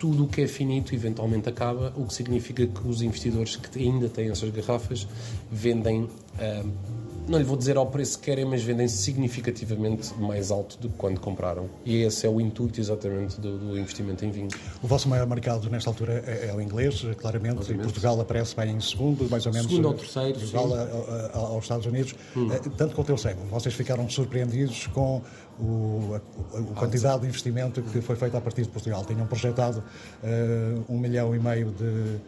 tudo 0.00 0.24
o 0.24 0.28
que 0.28 0.40
é 0.40 0.48
finito 0.48 0.94
eventualmente 0.94 1.46
acaba, 1.46 1.92
o 1.94 2.06
que 2.06 2.14
significa 2.14 2.66
que 2.66 2.88
os 2.88 3.02
investidores 3.02 3.54
que 3.54 3.78
ainda 3.78 4.08
têm 4.08 4.30
essas 4.30 4.48
garrafas 4.50 5.06
vendem. 5.52 6.04
Uh, 6.04 7.09
não 7.30 7.38
lhe 7.38 7.44
vou 7.44 7.56
dizer 7.56 7.76
ao 7.76 7.86
preço 7.86 8.18
que 8.18 8.24
querem, 8.24 8.44
mas 8.44 8.62
vendem 8.62 8.88
significativamente 8.88 10.12
mais 10.18 10.50
alto 10.50 10.76
do 10.78 10.88
que 10.88 10.96
quando 10.96 11.20
compraram. 11.20 11.70
E 11.84 12.02
esse 12.02 12.26
é 12.26 12.28
o 12.28 12.40
intuito 12.40 12.80
exatamente 12.80 13.40
do, 13.40 13.56
do 13.56 13.78
investimento 13.78 14.24
em 14.24 14.30
vinho. 14.30 14.48
O 14.82 14.86
vosso 14.88 15.08
maior 15.08 15.26
mercado 15.26 15.70
nesta 15.70 15.88
altura 15.88 16.24
é, 16.26 16.48
é 16.48 16.54
o 16.54 16.60
inglês, 16.60 17.06
claramente, 17.16 17.72
e 17.72 17.76
Portugal 17.76 18.20
aparece 18.20 18.56
bem 18.56 18.72
em 18.72 18.80
segundo, 18.80 19.30
mais 19.30 19.46
ou 19.46 19.52
menos. 19.52 19.68
Segundo 19.68 19.88
ou 19.88 19.94
terceiro, 19.94 20.40
igual 20.40 20.74
a, 20.74 20.82
a, 20.82 21.38
aos 21.38 21.64
Estados 21.64 21.86
Unidos. 21.86 22.14
Hum. 22.36 22.48
Eh, 22.52 22.58
tanto 22.76 22.96
quanto 22.96 23.10
eu 23.10 23.16
sei, 23.16 23.34
vocês 23.48 23.74
ficaram 23.74 24.08
surpreendidos 24.08 24.88
com 24.88 25.22
o, 25.60 26.14
a, 26.14 26.58
a 26.58 26.62
quantidade 26.74 27.20
de 27.20 27.28
investimento 27.28 27.80
que 27.80 28.00
foi 28.00 28.16
feito 28.16 28.36
a 28.36 28.40
partir 28.40 28.62
de 28.62 28.68
Portugal. 28.68 29.04
Tinham 29.04 29.26
projetado 29.26 29.78
uh, 29.78 30.84
um 30.88 30.98
milhão 30.98 31.34
e 31.34 31.38
meio 31.38 31.70
de 31.70 32.18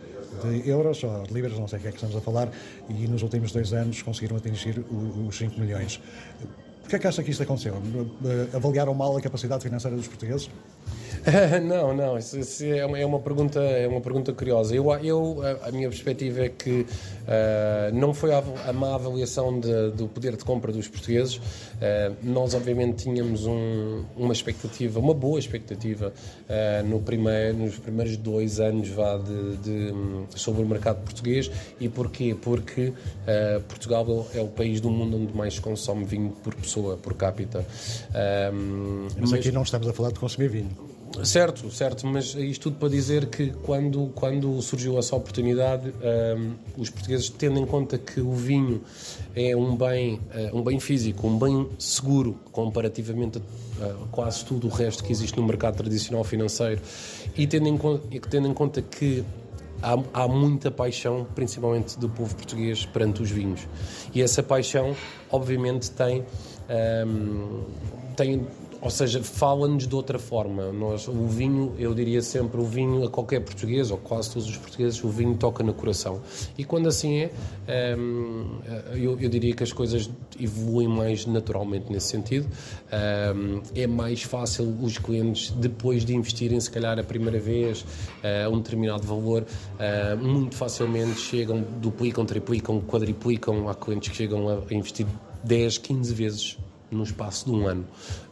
de 0.43 0.69
euros, 0.69 1.03
ou 1.05 1.23
de 1.23 1.33
libras, 1.33 1.59
não 1.59 1.69
sei 1.69 1.79
o 1.79 1.83
que 1.83 1.89
é 1.89 1.91
que 1.91 1.97
estamos 1.97 2.17
a 2.17 2.21
falar, 2.21 2.51
e 2.89 3.07
nos 3.07 3.23
últimos 3.23 3.53
dois 3.53 3.73
anos 3.73 4.03
conseguiram 4.03 4.37
atingir 4.37 4.85
os 5.29 5.37
5 5.37 5.59
milhões. 5.61 6.01
Porquê 6.81 6.97
é 6.97 6.99
que 6.99 7.07
acha 7.07 7.23
que 7.23 7.31
isto 7.31 7.43
aconteceu? 7.43 7.75
Avaliaram 8.53 8.95
mal 8.95 9.17
a 9.17 9.21
capacidade 9.21 9.63
financeira 9.63 9.97
dos 9.97 10.09
portugueses? 10.09 10.51
não, 11.63 11.95
não, 11.95 12.19
isso, 12.19 12.39
isso 12.39 12.65
é, 12.65 12.85
uma, 12.85 12.99
é, 12.99 13.07
uma, 13.07 13.21
pergunta, 13.21 13.61
é 13.61 13.87
uma 13.87 14.01
pergunta 14.01 14.33
curiosa. 14.33 14.75
Eu, 14.75 14.91
eu 14.97 15.41
a, 15.63 15.71
minha 15.71 15.89
perspectiva 15.89 16.41
é 16.41 16.49
que 16.49 16.81
uh, 16.81 17.95
não 17.95 18.13
foi 18.13 18.33
a, 18.33 18.43
a 18.67 18.73
má 18.73 18.95
avaliação 18.95 19.61
de, 19.61 19.91
do 19.93 20.09
poder 20.09 20.37
de 20.37 20.45
compra 20.45 20.73
dos 20.73 20.89
portugueses. 20.89 21.37
Uh, 21.37 22.17
nós, 22.23 22.55
obviamente, 22.55 23.05
tínhamos 23.05 23.47
um, 23.47 24.05
uma 24.17 24.33
expectativa, 24.33 24.99
uma 24.99 25.15
boa 25.15 25.39
expectativa 25.39 26.13
uh, 26.13 26.89
no 26.89 27.01
primeiro, 27.01 27.57
nos 27.57 27.79
primeiros 27.79 28.17
dois 28.17 28.59
anos 28.59 28.89
vá 28.89 29.17
de, 29.17 29.57
de, 29.59 29.95
sobre 30.35 30.63
o 30.63 30.67
mercado 30.67 31.05
português. 31.05 31.51
E 31.81 31.89
porquê? 31.89 32.37
Porque 32.41 32.93
Portugal 33.69 34.27
é 34.35 34.41
o 34.41 34.49
país 34.49 34.81
do 34.81 34.91
mundo 34.91 35.17
onde 35.17 35.37
mais 35.37 35.59
consome 35.59 36.05
vinho 36.05 36.31
por 36.43 36.55
pessoa, 36.55 36.97
por 36.97 37.15
capita. 37.15 37.65
mas, 39.05 39.31
mas 39.31 39.33
aqui 39.33 39.53
não 39.53 39.63
estamos 39.63 39.87
a 39.89 39.93
falar 39.93 40.11
de 40.11 40.19
consumir 40.19 40.49
vinho. 40.49 40.92
Certo, 41.23 41.71
certo, 41.71 42.07
mas 42.07 42.35
isto 42.35 42.63
tudo 42.63 42.79
para 42.79 42.89
dizer 42.89 43.27
que 43.27 43.51
quando, 43.63 44.11
quando 44.15 44.61
surgiu 44.63 44.99
essa 44.99 45.15
oportunidade, 45.15 45.93
um, 46.37 46.55
os 46.77 46.91
portugueses, 46.91 47.29
tendo 47.29 47.59
em 47.61 47.67
conta 47.67 47.99
que 47.99 48.21
o 48.21 48.33
vinho 48.33 48.83
é 49.37 49.55
um 49.55 49.77
bem, 49.77 50.15
uh, 50.35 50.57
um 50.57 50.63
bem 50.63 50.81
físico, 50.81 51.27
um 51.29 51.39
bem 51.39 51.69
seguro 51.79 52.37
comparativamente 52.51 53.41
a 53.81 54.07
quase 54.11 54.45
tudo 54.45 54.67
o 54.67 54.71
resto 54.71 55.05
que 55.05 55.13
existe 55.13 55.39
no 55.39 55.47
mercado 55.47 55.77
tradicional 55.77 56.25
financeiro, 56.25 56.81
e 57.37 57.47
tendo 57.47 57.69
em, 57.69 57.79
tendo 58.31 58.49
em 58.49 58.55
conta 58.55 58.81
que 58.81 59.23
há, 59.83 59.99
há 60.15 60.27
muita 60.27 60.71
paixão, 60.71 61.27
principalmente 61.35 61.99
do 61.99 62.09
povo 62.09 62.35
português, 62.35 62.87
perante 62.87 63.23
os 63.23 63.31
vinhos. 63.31 63.69
E 64.15 64.23
essa 64.23 64.43
paixão, 64.43 64.97
obviamente, 65.31 65.91
tem. 65.91 66.25
Um, 67.07 67.65
tem 68.17 68.47
ou 68.83 68.91
seja, 68.91 69.23
fala-nos 69.23 69.87
de 69.87 69.95
outra 69.95 70.19
forma. 70.19 70.73
Nós, 70.73 71.07
o 71.07 71.27
vinho, 71.29 71.73
eu 71.79 71.95
diria 71.95 72.21
sempre, 72.21 72.61
o 72.61 72.65
vinho 72.65 73.05
a 73.05 73.09
qualquer 73.09 73.39
português, 73.41 73.93
ou 73.93 73.97
quase 73.97 74.33
todos 74.33 74.49
os 74.49 74.57
portugueses, 74.57 75.03
o 75.05 75.09
vinho 75.09 75.37
toca 75.37 75.63
no 75.63 75.73
coração. 75.73 76.21
E 76.59 76.65
quando 76.65 76.89
assim 76.89 77.31
é, 77.69 77.97
hum, 77.97 78.59
eu, 78.95 79.17
eu, 79.21 79.29
diria 79.29 79.55
que 79.55 79.63
as 79.63 79.73
coisas 79.73 80.11
evoluem 80.41 80.89
mais 80.89 81.25
naturalmente 81.27 81.93
nesse 81.93 82.09
sentido. 82.09 82.49
Hum, 83.37 83.63
é 83.73 83.87
mais 83.87 84.25
fácil 84.25 84.77
os 84.83 84.99
clientes, 84.99 85.51
depois 85.51 86.05
de 86.05 86.17
investirem, 86.17 86.59
se 86.59 86.71
calhar, 86.71 86.99
a 86.99 87.05
primeira 87.05 87.39
vez, 87.39 87.83
uh, 87.83 88.51
um 88.53 88.59
determinado 88.59 89.07
valor, 89.07 89.45
uh, 89.45 90.17
muito 90.17 90.57
facilmente 90.57 91.21
chegam, 91.21 91.65
duplicam, 91.81 92.27
triplicam, 92.27 92.81
quadriplicam. 92.81 93.69
Há 93.69 93.77
clientes 93.77 94.09
que 94.09 94.17
chegam 94.17 94.49
a 94.49 94.75
investir 94.75 95.07
10, 95.45 95.79
15 95.79 96.15
vezes 96.15 96.59
no 96.93 97.03
espaço 97.03 97.47
de 97.47 97.51
um 97.51 97.67
ano. 97.67 97.87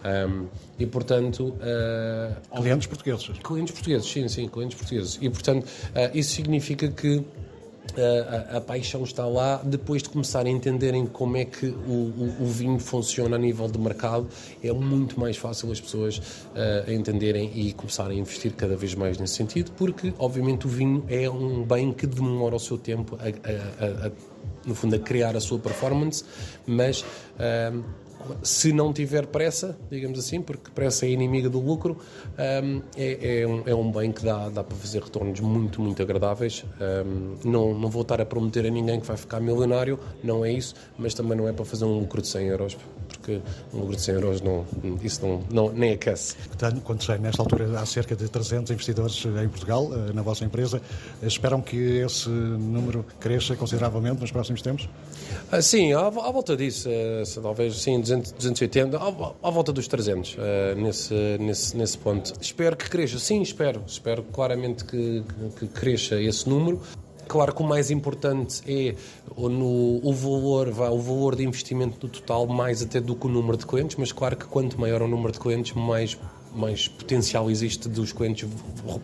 Um, 0.05 0.47
e, 0.79 0.87
portanto... 0.87 1.55
Uh, 1.57 2.61
clientes 2.61 2.87
portugueses. 2.87 3.29
Clientes 3.43 3.73
portugueses, 3.73 4.11
sim, 4.11 4.29
sim, 4.29 4.49
clientes 4.49 4.77
portugueses. 4.77 5.19
E, 5.21 5.29
portanto, 5.29 5.65
uh, 5.65 6.17
isso 6.17 6.35
significa 6.35 6.89
que 6.89 7.25
a, 7.97 8.59
a, 8.59 8.61
paixão 8.61 9.03
está 9.03 9.27
lá 9.27 9.61
depois 9.65 10.03
de 10.03 10.09
começar 10.09 10.47
a 10.47 10.49
entenderem 10.49 11.07
como 11.07 11.37
é 11.37 11.45
que 11.45 11.67
o, 11.67 12.13
o, 12.17 12.37
o, 12.41 12.47
vinho 12.47 12.79
funciona 12.79 13.37
a 13.37 13.39
nível 13.39 13.69
de 13.69 13.79
mercado 13.79 14.29
é 14.63 14.73
muito 14.73 15.19
mais 15.19 15.37
fácil 15.37 15.71
as 15.73 15.81
pessoas 15.81 16.19
uh, 16.19 16.91
entenderem 16.91 17.51
e 17.55 17.73
começarem 17.73 18.19
a 18.19 18.21
investir 18.21 18.53
cada 18.53 18.77
vez 18.77 18.95
mais 18.95 19.19
nesse 19.19 19.35
sentido 19.35 19.73
porque 19.73 20.13
obviamente 20.19 20.67
o 20.67 20.69
vinho 20.69 21.05
é 21.09 21.29
um 21.29 21.65
bem 21.65 21.93
que 21.93 22.07
demora 22.07 22.55
o 22.55 22.61
seu 22.61 22.79
tempo 22.79 23.19
a, 23.19 23.25
a, 23.25 24.07
a 24.07 24.13
no 24.67 24.75
fundo 24.75 24.95
a 24.95 24.99
criar 24.99 25.37
a 25.37 25.41
sua 25.41 25.59
performance 25.59 26.25
mas 26.67 27.01
uh, 27.01 27.83
se 28.43 28.73
não 28.73 28.93
tiver 28.93 29.27
pressa, 29.27 29.79
digamos 29.91 30.19
assim, 30.19 30.41
porque 30.41 30.71
pressa 30.71 31.07
é 31.07 31.11
inimiga 31.11 31.49
do 31.49 31.61
lucro, 31.61 31.99
um, 32.63 32.83
é, 32.97 33.41
é, 33.41 33.47
um, 33.47 33.63
é, 33.67 33.75
um, 33.75 33.91
bem 33.91 34.13
que 34.13 34.25
dá, 34.25 34.49
dá 34.49 34.65
para 34.65 34.77
fazer 34.77 35.03
retornos 35.03 35.41
muito, 35.41 35.81
muito 35.81 36.03
agradáveis. 36.03 36.65
Um, 36.81 37.37
não, 37.45 37.75
não 37.75 37.89
vou 37.89 38.03
estar 38.03 38.21
a 38.21 38.27
prometer 38.27 38.67
a 38.67 38.71
ninguém 38.71 39.01
que 39.01 39.07
vai 39.07 39.17
ficar 39.17 39.41
milionário, 39.41 39.99
não 40.23 40.45
é 40.45 40.53
isso, 40.53 40.75
mas 40.99 41.15
também 41.15 41.37
não 41.37 41.49
é 41.49 41.53
para 41.53 41.65
fazer 41.65 41.85
um 41.85 41.99
lucro 41.99 42.21
de 42.21 42.29
100 42.29 42.47
euros, 42.47 42.77
porque 43.21 43.41
um 43.73 43.81
lucro 43.81 43.97
de 43.97 44.03
100 44.03 44.15
euros 44.15 44.41
não, 44.41 44.67
isso 45.03 45.25
não, 45.25 45.43
não, 45.51 45.73
nem 45.73 45.93
aquece. 45.93 46.35
Quando 46.83 47.03
sei, 47.05 47.19
nesta 47.19 47.43
altura 47.43 47.79
há 47.79 47.87
cerca 47.87 48.17
de 48.17 48.29
300 48.29 48.71
investidores 48.73 49.25
em 49.25 49.49
Portugal, 49.49 49.89
eh, 49.93 50.13
na 50.13 50.23
vossa 50.23 50.45
empresa, 50.45 50.81
esperam 51.23 51.61
que 51.61 51.77
esse 51.77 52.29
número 52.29 53.05
cresça 53.21 53.55
consideravelmente 53.55 54.21
nos 54.21 54.33
próximos 54.33 54.63
tempos? 54.63 54.89
Ah, 55.53 55.61
sim, 55.61 55.93
à, 55.93 56.07
à 56.07 56.11
volta 56.11 56.57
disso, 56.57 56.89
eh, 56.91 57.23
talvez 57.41 57.77
sim, 57.77 58.01
200, 58.01 58.33
280, 58.33 58.97
à, 58.97 59.07
à, 59.43 59.51
volta 59.51 59.73
dos 59.73 59.87
300, 59.87 60.35
uh, 60.35 60.39
nesse, 60.77 61.15
nesse, 61.39 61.77
nesse 61.77 61.99
ponto. 61.99 62.33
Espero 62.41 62.77
que 62.77 62.89
cresça, 62.89 63.19
sim, 63.19 63.43
espero. 63.43 63.83
Espero 63.87 64.23
claramente 64.23 64.85
que, 64.85 65.23
que 65.59 65.67
cresça 65.67 66.21
esse 66.21 66.49
número. 66.49 66.81
Claro 67.31 67.55
que 67.55 67.63
o 67.63 67.65
mais 67.65 67.93
importante 67.93 68.61
é 68.67 68.97
no, 69.37 70.01
o, 70.03 70.13
valor, 70.13 70.67
o 70.69 70.99
valor 70.99 71.37
de 71.37 71.45
investimento 71.45 71.97
do 71.97 72.09
total, 72.09 72.45
mais 72.49 72.83
até 72.83 73.01
do 73.01 73.15
que 73.15 73.25
o 73.27 73.31
número 73.31 73.57
de 73.57 73.65
clientes, 73.65 73.95
mas 73.97 74.11
claro 74.11 74.37
que 74.37 74.47
quanto 74.47 74.81
maior 74.81 75.01
o 75.01 75.07
número 75.07 75.33
de 75.33 75.39
clientes, 75.39 75.73
mais 75.73 76.19
mais 76.53 76.89
potencial 76.89 77.49
existe 77.49 77.89
dos 77.89 78.13
clientes 78.13 78.49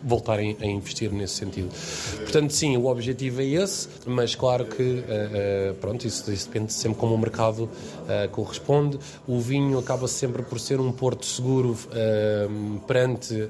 voltarem 0.03 0.57
a 0.59 0.65
investir 0.65 1.11
nesse 1.11 1.35
sentido. 1.35 1.69
Portanto, 2.17 2.51
sim, 2.51 2.75
o 2.75 2.87
objetivo 2.87 3.41
é 3.41 3.45
esse, 3.45 3.87
mas 4.05 4.35
claro 4.35 4.65
que, 4.65 4.83
uh, 4.83 5.71
uh, 5.71 5.73
pronto, 5.75 6.05
isso, 6.05 6.29
isso, 6.29 6.47
depende 6.47 6.73
sempre 6.73 6.99
como 6.99 7.15
o 7.15 7.17
mercado 7.17 7.63
uh, 7.63 8.29
corresponde. 8.31 8.99
O 9.25 9.39
vinho 9.39 9.79
acaba 9.79 10.09
sempre 10.09 10.43
por 10.43 10.59
ser 10.59 10.81
um 10.81 10.91
porto 10.91 11.25
seguro 11.25 11.77
perante, 12.85 13.49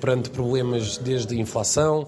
perante 0.00 0.30
problemas 0.30 0.96
desde 0.98 1.38
inflação, 1.38 2.06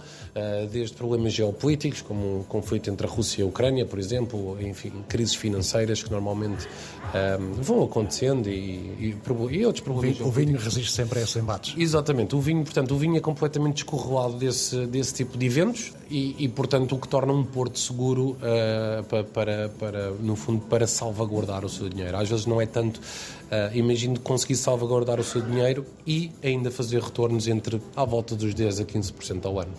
desde 0.70 0.96
problemas 0.96 1.32
geopolíticos, 1.32 2.00
como 2.00 2.40
o 2.40 2.44
conflito 2.48 2.90
entre 2.90 3.06
a 3.06 3.10
Rússia 3.10 3.42
e 3.42 3.44
a 3.44 3.46
Ucrânia, 3.46 3.84
por 3.84 3.98
exemplo, 3.98 4.56
enfim, 4.60 4.92
crises 5.08 5.34
financeiras 5.34 6.02
que 6.02 6.10
normalmente 6.10 6.66
um, 7.12 7.52
vão 7.62 7.84
acontecendo 7.84 8.48
e, 8.48 8.52
e, 8.52 9.16
e 9.50 9.66
outros 9.66 9.84
problemas. 9.84 10.20
O 10.20 10.30
vinho 10.30 10.58
resiste 10.58 10.90
sempre 10.90 11.18
a 11.18 11.22
esses 11.22 11.36
embates. 11.36 11.74
Exatamente. 11.76 12.34
O 12.34 12.40
vinho, 12.40 12.64
portanto, 12.64 12.94
o 12.94 12.98
vinho 12.98 13.16
é 13.16 13.20
completamente 13.20 13.74
descorrelado 13.74 14.34
desse, 14.38 14.86
desse 14.86 15.14
tipo 15.14 15.36
de 15.36 15.46
eventos 15.46 15.92
e, 16.10 16.34
e 16.38 16.48
portanto, 16.48 16.94
o 16.94 16.98
que 16.98 17.08
torna 17.08 17.32
um 17.32 17.44
porto 17.44 17.78
seguro 17.78 18.36
uh, 18.38 19.04
para, 19.04 19.24
para, 19.24 19.68
para, 19.78 20.10
no 20.12 20.36
fundo, 20.36 20.62
para 20.66 20.86
salvaguardar 20.86 21.64
o 21.64 21.68
seu 21.68 21.88
dinheiro. 21.88 22.16
Às 22.16 22.28
vezes 22.28 22.46
não 22.46 22.60
é 22.60 22.66
tanto, 22.66 22.98
uh, 22.98 23.76
imagino 23.76 24.18
conseguir 24.20 24.56
salvaguardar 24.56 25.20
o 25.20 25.24
seu 25.24 25.42
dinheiro 25.42 25.84
e 26.06 26.30
ainda 26.42 26.70
fazer 26.70 27.02
retornos 27.02 27.46
entre 27.48 27.80
à 27.94 28.04
volta 28.04 28.34
dos 28.34 28.54
10 28.54 28.80
a 28.80 28.84
15% 28.84 29.44
ao 29.44 29.60
ano. 29.60 29.72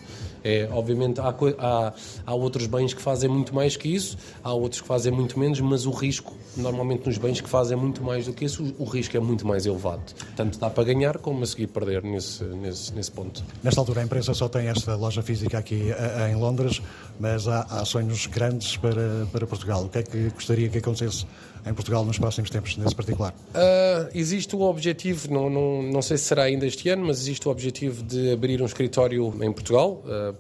É, 0.44 0.68
obviamente 0.72 1.22
há, 1.22 1.34
há, 1.58 1.94
há, 2.26 2.34
outros 2.34 2.68
bens 2.68 2.94
que 2.94 3.02
fazem 3.02 3.30
muito 3.30 3.56
mais 3.56 3.78
que 3.78 3.88
isso, 3.88 4.18
há 4.44 4.54
outros 4.54 4.82
que 4.82 4.88
fazem 4.88 5.12
muito 5.12 5.40
menos, 5.40 5.60
mas 5.62 5.86
o 5.86 5.92
risco, 5.92 6.34
normalmente 6.58 7.06
nos 7.06 7.18
bens 7.18 7.40
que 7.40 7.50
fazem 7.50 7.78
muito 7.78 8.04
mais 8.04 8.26
do 8.26 8.34
que 8.34 8.46
isso, 8.46 8.76
o, 8.78 8.84
risco 8.84 9.16
é 9.16 9.20
muito 9.20 9.48
mais 9.48 9.66
elevado. 9.66 10.04
Tanto 10.36 10.60
dá 10.60 10.70
para 10.70 10.84
ganhar 10.84 11.18
como 11.18 11.44
a 11.44 11.46
seguir 11.46 11.68
perder 11.68 12.04
nesse, 12.04 12.44
nesse, 12.44 12.94
nesse 12.94 13.12
ponto. 13.12 13.44
Nesta 13.64 13.80
altura 13.80 14.02
a 14.02 14.04
empresa 14.04 14.34
só 14.34 14.50
tem 14.50 14.68
esta 14.68 14.96
loja 14.96 15.22
física 15.22 15.58
aqui 15.58 15.92
eh, 15.92 16.32
em 16.32 16.36
Londres, 16.36 16.82
mas 17.20 17.48
há, 17.48 17.62
há 17.70 17.86
sonhos 17.86 18.26
grandes 18.28 18.76
para, 18.78 19.26
para 19.32 19.48
Portugal. 19.48 19.86
O 19.86 19.90
que 19.90 20.00
é 20.00 20.04
que 20.04 20.30
gostaria 20.30 20.70
que 20.70 20.78
acontecesse 20.80 21.26
em 21.66 21.74
Portugal 21.74 22.04
nos 22.06 22.18
próximos 22.18 22.50
tempos, 22.50 22.78
nesse 22.78 22.96
particular? 22.96 23.34
Uh, 23.54 24.10
existe 24.14 24.56
o 24.56 24.62
objetivo, 24.62 25.32
não, 25.32 25.50
não, 25.50 25.84
não 25.84 26.02
sei 26.02 26.18
se 26.18 26.26
será 26.26 26.44
ainda 26.44 26.66
este 26.66 26.90
ano, 26.90 27.06
mas 27.06 27.20
existe 27.20 27.48
o 27.48 27.52
objetivo 27.52 28.04
de 28.04 28.32
abrir 28.32 28.62
um 28.62 28.66
escritório 28.66 29.34
em 29.42 29.52
Portugal, 29.52 30.04
uh, 30.06 30.36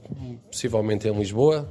possivelmente 0.51 1.07
em 1.07 1.17
Lisboa. 1.17 1.67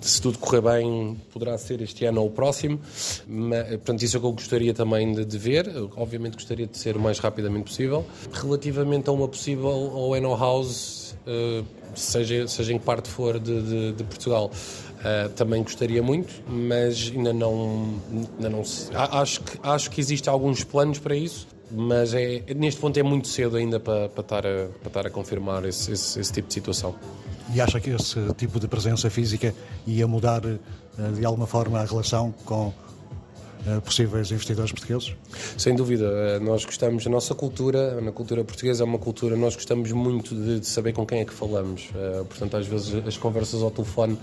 Se 0.00 0.22
tudo 0.22 0.38
correr 0.38 0.60
bem, 0.60 1.20
poderá 1.32 1.58
ser 1.58 1.80
este 1.82 2.04
ano 2.04 2.20
ou 2.20 2.28
o 2.28 2.30
próximo. 2.30 2.80
Mas, 3.26 3.66
portanto, 3.68 4.02
isso 4.02 4.16
é 4.16 4.18
o 4.18 4.20
que 4.20 4.26
eu 4.28 4.32
gostaria 4.32 4.72
também 4.72 5.12
de, 5.12 5.24
de 5.24 5.36
ver. 5.36 5.68
Obviamente, 5.96 6.34
gostaria 6.34 6.66
de 6.66 6.78
ser 6.78 6.96
o 6.96 7.00
mais 7.00 7.18
rapidamente 7.18 7.64
possível. 7.64 8.06
Relativamente 8.32 9.08
a 9.08 9.12
uma 9.12 9.26
possível 9.26 9.68
ou 9.68 10.14
House, 10.36 10.97
seja, 11.94 12.46
seja 12.48 12.72
em 12.72 12.78
que 12.78 12.84
parte 12.84 13.08
for 13.08 13.38
de, 13.38 13.62
de, 13.62 13.92
de 13.92 14.04
Portugal, 14.04 14.50
Uh, 14.98 15.28
também 15.28 15.62
gostaria 15.62 16.02
muito, 16.02 16.42
mas 16.48 17.12
ainda 17.14 17.32
não, 17.32 18.00
ainda 18.10 18.50
não 18.50 18.62
acho 19.12 19.40
que 19.42 19.56
acho 19.62 19.90
que 19.92 20.00
existem 20.00 20.28
alguns 20.28 20.64
planos 20.64 20.98
para 20.98 21.14
isso, 21.14 21.46
mas 21.70 22.14
é, 22.14 22.42
neste 22.56 22.80
ponto 22.80 22.98
é 22.98 23.02
muito 23.04 23.28
cedo 23.28 23.56
ainda 23.56 23.78
para, 23.78 24.08
para, 24.08 24.22
estar, 24.22 24.44
a, 24.44 24.66
para 24.80 24.88
estar 24.88 25.06
a 25.06 25.10
confirmar 25.10 25.64
esse, 25.64 25.92
esse, 25.92 26.18
esse 26.18 26.32
tipo 26.32 26.48
de 26.48 26.54
situação. 26.54 26.96
E 27.54 27.60
acha 27.60 27.80
que 27.80 27.90
esse 27.90 28.34
tipo 28.34 28.58
de 28.58 28.68
presença 28.68 29.08
física 29.08 29.54
ia 29.86 30.06
mudar 30.06 30.42
eh, 30.44 30.58
de 31.16 31.24
alguma 31.24 31.46
forma 31.46 31.78
a 31.78 31.84
relação 31.84 32.34
com 32.44 32.72
eh, 32.76 32.87
possíveis 33.84 34.30
investidores 34.30 34.72
portugueses? 34.72 35.14
Sem 35.56 35.74
dúvida, 35.74 36.06
eh, 36.06 36.38
nós 36.38 36.64
gostamos, 36.64 37.06
a 37.06 37.10
nossa 37.10 37.34
cultura, 37.34 38.00
na 38.00 38.12
cultura 38.12 38.44
portuguesa 38.44 38.82
é 38.82 38.86
uma 38.86 38.98
cultura, 38.98 39.36
nós 39.36 39.54
gostamos 39.54 39.92
muito 39.92 40.34
de, 40.34 40.60
de 40.60 40.66
saber 40.66 40.92
com 40.92 41.04
quem 41.04 41.20
é 41.20 41.24
que 41.24 41.32
falamos. 41.32 41.90
Uh, 41.90 42.24
portanto, 42.24 42.56
às 42.56 42.66
vezes 42.66 42.94
as 43.06 43.16
conversas 43.16 43.62
ao 43.62 43.70
telefone, 43.70 44.18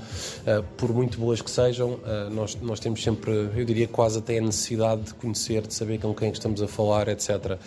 por 0.78 0.94
muito 0.94 1.20
boas 1.20 1.42
que 1.42 1.50
sejam, 1.50 2.00
nós, 2.32 2.58
nós 2.62 2.80
temos 2.80 3.04
sempre, 3.04 3.32
eu 3.56 3.66
diria 3.66 3.88
quase 3.88 4.20
até 4.20 4.38
a 4.38 4.42
necessidade 4.42 5.02
de 5.04 5.14
conhecer, 5.14 5.66
de 5.66 5.74
saber 5.74 6.00
com 6.00 6.14
quem 6.14 6.30
é 6.30 6.32
que 6.32 6.38
estamos 6.38 6.62
a 6.62 6.68
falar, 6.68 7.08
etc. 7.08 7.58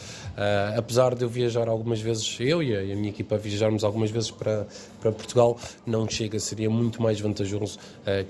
apesar 0.76 1.14
de 1.14 1.24
eu 1.24 1.28
viajar 1.28 1.68
algumas 1.68 2.00
vezes, 2.00 2.36
eu 2.40 2.62
e 2.62 2.74
a, 2.76 2.80
a 2.80 2.96
minha 2.96 3.10
equipa 3.10 3.36
viajarmos 3.36 3.84
algumas 3.84 4.10
vezes 4.10 4.30
para, 4.30 4.66
para 5.00 5.12
Portugal, 5.12 5.58
não 5.86 6.08
chega, 6.08 6.38
seria 6.38 6.70
muito 6.70 7.02
mais 7.02 7.20
vantajoso 7.20 7.78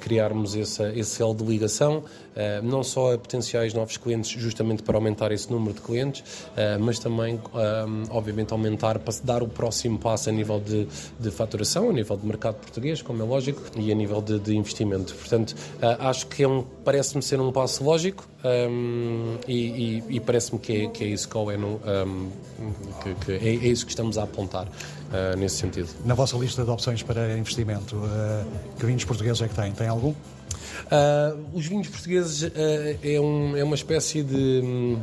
criarmos 0.00 0.54
esse, 0.54 0.82
esse 0.92 1.22
elo 1.22 1.34
de 1.34 1.44
ligação, 1.44 2.04
não 2.62 2.82
só 2.82 3.16
potenciais 3.28 3.74
novos 3.74 3.98
clientes 3.98 4.30
justamente 4.30 4.82
para 4.82 4.96
aumentar 4.96 5.30
esse 5.32 5.52
número 5.52 5.74
de 5.74 5.82
clientes, 5.82 6.20
uh, 6.20 6.80
mas 6.80 6.98
também, 6.98 7.34
um, 7.36 8.02
obviamente, 8.10 8.52
aumentar 8.52 8.98
para 8.98 9.14
dar 9.22 9.42
o 9.42 9.48
próximo 9.48 9.98
passo 9.98 10.30
a 10.30 10.32
nível 10.32 10.58
de, 10.58 10.88
de 11.20 11.30
faturação, 11.30 11.90
a 11.90 11.92
nível 11.92 12.16
de 12.16 12.26
mercado 12.26 12.56
português, 12.56 13.02
como 13.02 13.22
é 13.22 13.26
lógico, 13.26 13.62
e 13.76 13.92
a 13.92 13.94
nível 13.94 14.22
de, 14.22 14.38
de 14.38 14.56
investimento. 14.56 15.14
Portanto, 15.14 15.50
uh, 15.52 16.08
acho 16.08 16.26
que 16.26 16.42
é 16.42 16.48
um, 16.48 16.64
parece-me 16.84 17.22
ser 17.22 17.38
um 17.38 17.52
passo 17.52 17.84
lógico 17.84 18.26
um, 18.44 19.36
e, 19.46 20.02
e, 20.08 20.16
e 20.16 20.20
parece-me 20.20 20.58
que 20.58 20.84
é, 20.84 20.88
que 20.88 21.04
é 21.04 21.08
isso 21.08 21.28
que 21.28 21.36
um, 21.36 22.30
que 23.24 23.32
é, 23.32 23.36
é, 23.36 23.50
isso 23.50 23.84
que 23.84 23.92
estamos 23.92 24.16
a 24.16 24.22
apontar 24.22 24.66
uh, 24.66 25.36
nesse 25.36 25.56
sentido. 25.56 25.88
Na 26.04 26.14
vossa 26.14 26.36
lista 26.36 26.64
de 26.64 26.70
opções 26.70 27.02
para 27.02 27.36
investimento, 27.36 27.96
uh, 27.96 28.46
que 28.78 28.86
vinhos 28.86 29.04
portugueses 29.04 29.42
é 29.42 29.48
que 29.48 29.54
tem? 29.54 29.72
Tem 29.72 29.88
algum? 29.88 30.14
Uh, 30.86 31.44
os 31.54 31.66
vinhos 31.66 31.88
portugueses 31.88 32.42
uh, 32.42 32.52
é, 33.02 33.20
um, 33.20 33.56
é, 33.56 33.64
uma 33.64 33.74
espécie 33.74 34.22
de. 34.22 34.60
Um, 34.62 34.98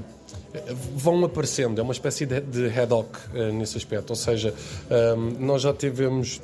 vão 0.96 1.24
aparecendo, 1.26 1.80
é 1.80 1.84
uma 1.84 1.92
espécie 1.92 2.26
de, 2.26 2.40
de 2.40 2.68
head 2.68 2.92
hoc 2.94 3.16
uh, 3.18 3.52
nesse 3.52 3.78
aspecto. 3.78 4.12
Ou 4.12 4.16
seja, 4.16 4.54
um, 5.18 5.46
nós 5.46 5.62
já 5.62 5.74
tivemos 5.74 6.42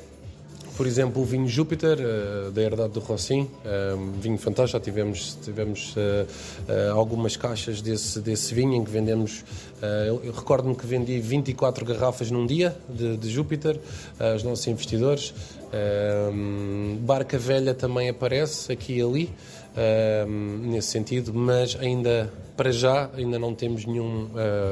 por 0.76 0.86
exemplo, 0.86 1.22
o 1.22 1.24
vinho 1.24 1.46
Júpiter, 1.46 1.98
uh, 1.98 2.50
da 2.50 2.62
herdade 2.62 2.94
do 2.94 3.00
Rossim, 3.00 3.42
uh, 3.42 4.20
vinho 4.20 4.38
fantástico. 4.38 4.78
Já 4.78 4.80
tivemos, 4.80 5.38
tivemos 5.42 5.94
uh, 5.96 6.92
algumas 6.94 7.36
caixas 7.36 7.82
desse, 7.82 8.20
desse 8.20 8.54
vinho 8.54 8.74
em 8.74 8.84
que 8.84 8.90
vendemos. 8.90 9.44
eu, 10.08 10.22
eu 10.24 10.32
recordo-me 10.32 10.74
que 10.74 10.86
vendi 10.86 11.18
24 11.20 11.84
garrafas 11.84 12.30
num 12.30 12.46
dia 12.46 12.74
de, 12.88 13.16
de 13.16 13.30
Júpiter 13.30 13.78
aos 14.18 14.42
nossos 14.42 14.66
investidores. 14.66 15.34
Barca 17.00 17.38
Velha 17.38 17.74
também 17.74 18.08
aparece 18.08 18.72
aqui 18.72 18.98
e 18.98 19.02
ali, 19.02 19.30
nesse 20.62 20.88
sentido, 20.88 21.32
mas 21.34 21.76
ainda 21.80 22.30
para 22.56 22.70
já 22.70 23.10
ainda 23.16 23.38
não 23.38 23.54
temos 23.54 23.86
nenhum 23.86 24.28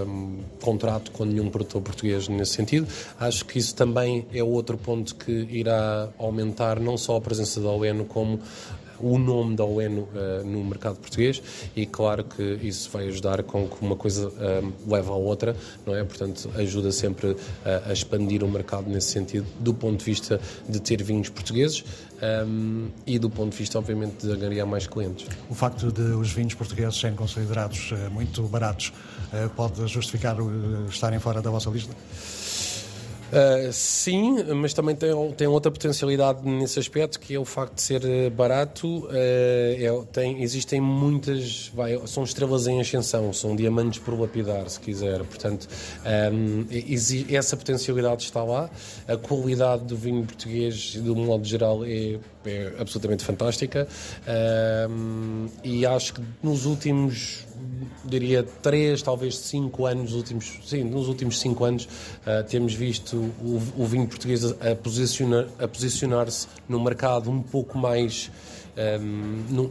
um, 0.07 0.39
contrato 0.61 1.11
com 1.11 1.25
nenhum 1.25 1.49
produtor 1.49 1.81
português 1.83 2.29
nesse 2.29 2.53
sentido. 2.53 2.87
Acho 3.19 3.45
que 3.45 3.59
isso 3.59 3.75
também 3.75 4.27
é 4.33 4.43
outro 4.45 4.77
ponto 4.77 5.15
que 5.15 5.33
irá 5.51 6.09
aumentar 6.19 6.79
não 6.79 6.97
só 6.97 7.17
a 7.17 7.21
presença 7.21 7.61
da 7.61 7.71
OENO 7.71 8.05
como 8.05 8.41
o 9.01 9.19
nome 9.19 9.57
da 9.57 9.65
OENO 9.65 10.03
uh, 10.03 10.45
no 10.45 10.65
mercado 10.65 10.97
português 10.99 11.43
e 11.75 11.87
claro 11.87 12.25
que 12.25 12.43
isso 12.63 12.91
vai 12.91 13.09
ajudar 13.09 13.43
com 13.43 13.69
que 13.69 13.77
uma 13.81 13.97
coisa 13.97 14.29
uh, 14.29 14.73
leve 14.87 15.09
à 15.09 15.15
outra, 15.15 15.57
não 15.87 15.95
é? 15.95 16.05
Portanto, 16.05 16.51
ajuda 16.57 16.93
sempre 16.93 17.29
uh, 17.29 17.39
a 17.87 17.93
expandir 17.93 18.45
o 18.45 18.49
mercado 18.49 18.89
nesse 18.89 19.11
sentido, 19.11 19.47
do 19.59 19.75
ponto 19.75 19.99
de 19.99 20.05
vista 20.05 20.41
de 20.69 20.81
ter 20.81 21.03
vinhos 21.03 21.29
portugueses 21.29 21.85
e 23.07 23.19
do 23.19 23.31
ponto 23.31 23.53
de 23.53 23.57
vista, 23.57 23.79
obviamente, 23.79 24.27
de 24.27 24.31
angariar 24.31 24.67
mais 24.67 24.87
clientes. 24.87 25.27
O 25.49 25.55
facto 25.55 25.91
de 25.91 26.03
os 26.03 26.31
vinhos 26.31 26.53
portugueses 26.53 27.01
serem 27.01 27.17
considerados 27.17 27.93
muito 28.11 28.43
baratos 28.43 28.93
pode 29.57 29.87
justificar 29.87 30.37
estarem 30.91 31.19
fora 31.19 31.41
da 31.41 31.51
vossa 31.51 31.71
lista? 31.71 31.95
Uh, 33.31 33.73
sim, 33.73 34.43
mas 34.55 34.75
também 34.75 34.97
tem, 34.97 35.11
tem 35.33 35.47
outra 35.47 35.71
potencialidade 35.71 36.47
nesse 36.49 36.81
aspecto 36.81 37.21
que 37.21 37.35
é 37.35 37.39
o 37.39 37.45
facto 37.45 37.75
de 37.75 37.83
ser 37.83 38.05
eh, 38.05 38.29
barato. 38.29 39.07
Uh, 39.07 39.11
é, 39.13 40.05
tem, 40.13 40.43
existem 40.43 40.81
muitas, 40.81 41.71
vai, 41.73 42.01
são 42.07 42.25
estrelas 42.25 42.67
em 42.67 42.81
ascensão, 42.81 43.33
são 43.33 43.55
diamantes 43.55 44.01
por 44.01 44.19
lapidar, 44.19 44.69
se 44.69 44.81
quiser. 44.81 45.23
Portanto, 45.25 45.69
um, 46.33 46.67
essa 47.33 47.57
potencialidade 47.57 48.25
está 48.25 48.43
lá. 48.43 48.69
A 49.07 49.17
qualidade 49.17 49.85
do 49.85 49.97
vinho 49.97 50.25
português, 50.25 50.75
de 50.75 51.11
um 51.11 51.25
modo 51.25 51.45
geral, 51.45 51.85
é, 51.85 52.19
é 52.45 52.75
absolutamente 52.79 53.25
fantástica. 53.25 53.87
Um, 54.89 55.49
e 55.63 55.85
acho 55.87 56.15
que 56.15 56.23
nos 56.43 56.67
últimos 56.67 57.47
diria, 58.05 58.43
três, 58.43 59.03
talvez 59.03 59.37
cinco 59.37 59.87
anos, 59.87 60.13
últimos, 60.15 60.61
sim, 60.65 60.85
nos 60.85 61.09
últimos 61.09 61.39
cinco 61.39 61.65
anos, 61.65 61.85
uh, 61.85 62.43
temos 62.49 62.75
visto 62.75 63.17
o, 63.17 63.63
o, 63.77 63.87
vinho 63.87 64.07
português 64.07 64.45
a 64.45 64.75
posicionar, 64.75 65.47
a 65.59 65.69
posicionar-se 65.69 66.47
no 66.69 66.83
mercado 66.83 67.31
um 67.31 67.43
pouco 67.43 67.79
mais 67.79 68.31
um, 68.77 68.81
ehm, 68.81 69.71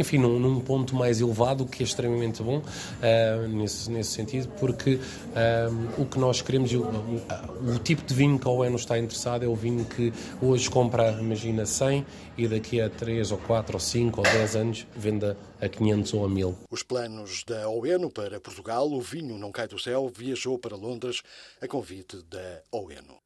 enfim, 0.00 0.18
num, 0.18 0.40
num, 0.40 0.60
ponto 0.60 0.96
mais 0.96 1.20
elevado, 1.20 1.64
o 1.64 1.66
que 1.66 1.82
é 1.82 1.86
extremamente 1.86 2.42
bom 2.42 2.58
uh, 2.58 3.48
nesse, 3.48 3.90
nesse 3.90 4.12
sentido, 4.12 4.48
porque 4.58 4.94
uh, 4.94 6.00
o 6.02 6.06
que 6.06 6.18
nós 6.18 6.40
queremos, 6.40 6.72
o, 6.72 6.82
o, 6.82 7.74
o, 7.74 7.78
tipo 7.78 8.02
de 8.02 8.14
vinho 8.14 8.38
que 8.38 8.48
a 8.48 8.50
OEN 8.50 8.74
está 8.74 8.98
interessado 8.98 9.44
é 9.44 9.48
o 9.48 9.54
vinho 9.54 9.84
que 9.84 10.12
hoje 10.40 10.70
compra, 10.70 11.12
imagina, 11.20 11.66
100 11.66 12.06
e 12.38 12.48
daqui 12.48 12.80
a 12.80 12.88
3 12.88 13.30
ou 13.32 13.38
4 13.38 13.74
ou 13.74 13.80
5 13.80 14.18
ou 14.18 14.24
10 14.24 14.56
anos 14.56 14.86
venda 14.96 15.36
a 15.60 15.68
500 15.68 16.14
ou 16.14 16.24
a 16.24 16.28
1000. 16.28 16.58
Os 16.70 16.82
planos 16.82 17.44
da 17.44 17.68
OENO 17.68 18.10
para 18.10 18.40
Portugal, 18.40 18.90
o 18.90 19.00
vinho 19.00 19.36
não 19.38 19.52
cai 19.52 19.68
do 19.68 19.78
céu, 19.78 20.10
viajou 20.14 20.58
para 20.58 20.76
Londres 20.76 21.22
a 21.60 21.68
convite 21.68 22.16
da 22.30 22.62
OENO. 22.72 23.18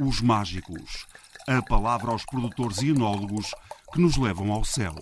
Os 0.00 0.20
mágicos. 0.20 1.06
A 1.46 1.60
palavra 1.62 2.10
aos 2.10 2.24
produtores 2.24 2.78
e 2.78 2.90
enólogos 2.90 3.52
que 3.92 4.00
nos 4.00 4.16
levam 4.16 4.52
ao 4.52 4.64
céu. 4.64 4.94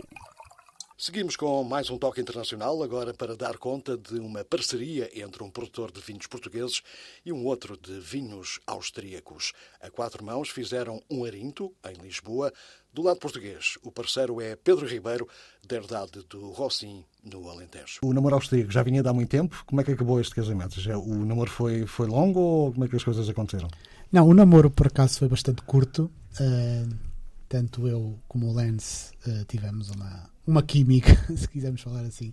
Seguimos 1.02 1.34
com 1.34 1.64
mais 1.64 1.88
um 1.88 1.96
toque 1.96 2.20
internacional, 2.20 2.82
agora 2.82 3.14
para 3.14 3.34
dar 3.34 3.56
conta 3.56 3.96
de 3.96 4.20
uma 4.20 4.44
parceria 4.44 5.08
entre 5.14 5.42
um 5.42 5.48
produtor 5.48 5.90
de 5.90 5.98
vinhos 5.98 6.26
portugueses 6.26 6.82
e 7.24 7.32
um 7.32 7.42
outro 7.46 7.74
de 7.74 7.98
vinhos 7.98 8.60
austríacos. 8.66 9.54
A 9.80 9.88
quatro 9.88 10.22
mãos 10.22 10.50
fizeram 10.50 11.02
um 11.10 11.24
arinto 11.24 11.72
em 11.88 11.94
Lisboa. 12.02 12.52
Do 12.92 13.00
lado 13.00 13.18
português, 13.18 13.78
o 13.82 13.90
parceiro 13.90 14.42
é 14.42 14.56
Pedro 14.56 14.86
Ribeiro, 14.86 15.26
da 15.66 15.76
herdade 15.76 16.22
do 16.28 16.50
Rossim, 16.50 17.02
no 17.24 17.48
Alentejo. 17.48 18.00
O 18.02 18.12
namoro 18.12 18.34
austríaco 18.34 18.70
já 18.70 18.82
vinha 18.82 19.02
de 19.02 19.08
há 19.08 19.12
muito 19.14 19.30
tempo. 19.30 19.64
Como 19.64 19.80
é 19.80 19.84
que 19.84 19.92
acabou 19.92 20.20
este 20.20 20.34
casamento? 20.34 20.78
Já, 20.78 20.98
o 20.98 21.24
namoro 21.24 21.50
foi, 21.50 21.86
foi 21.86 22.08
longo 22.08 22.38
ou 22.38 22.72
como 22.72 22.84
é 22.84 22.88
que 22.88 22.96
as 22.96 23.04
coisas 23.04 23.26
aconteceram? 23.26 23.70
Não, 24.12 24.28
o 24.28 24.34
namoro, 24.34 24.70
por 24.70 24.88
acaso, 24.88 25.20
foi 25.20 25.28
bastante 25.28 25.62
curto. 25.62 26.10
Uh, 26.38 27.09
tanto 27.50 27.86
eu 27.86 28.18
como 28.26 28.46
o 28.46 28.52
Lance 28.52 29.12
uh, 29.26 29.44
tivemos 29.44 29.90
uma 29.90 30.30
uma 30.46 30.62
química, 30.62 31.14
se 31.36 31.48
quisermos 31.48 31.80
falar 31.80 32.02
assim, 32.02 32.32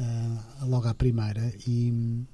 uh, 0.00 0.66
logo 0.66 0.86
à 0.86 0.94
primeira. 0.94 1.52
E, 1.66 2.24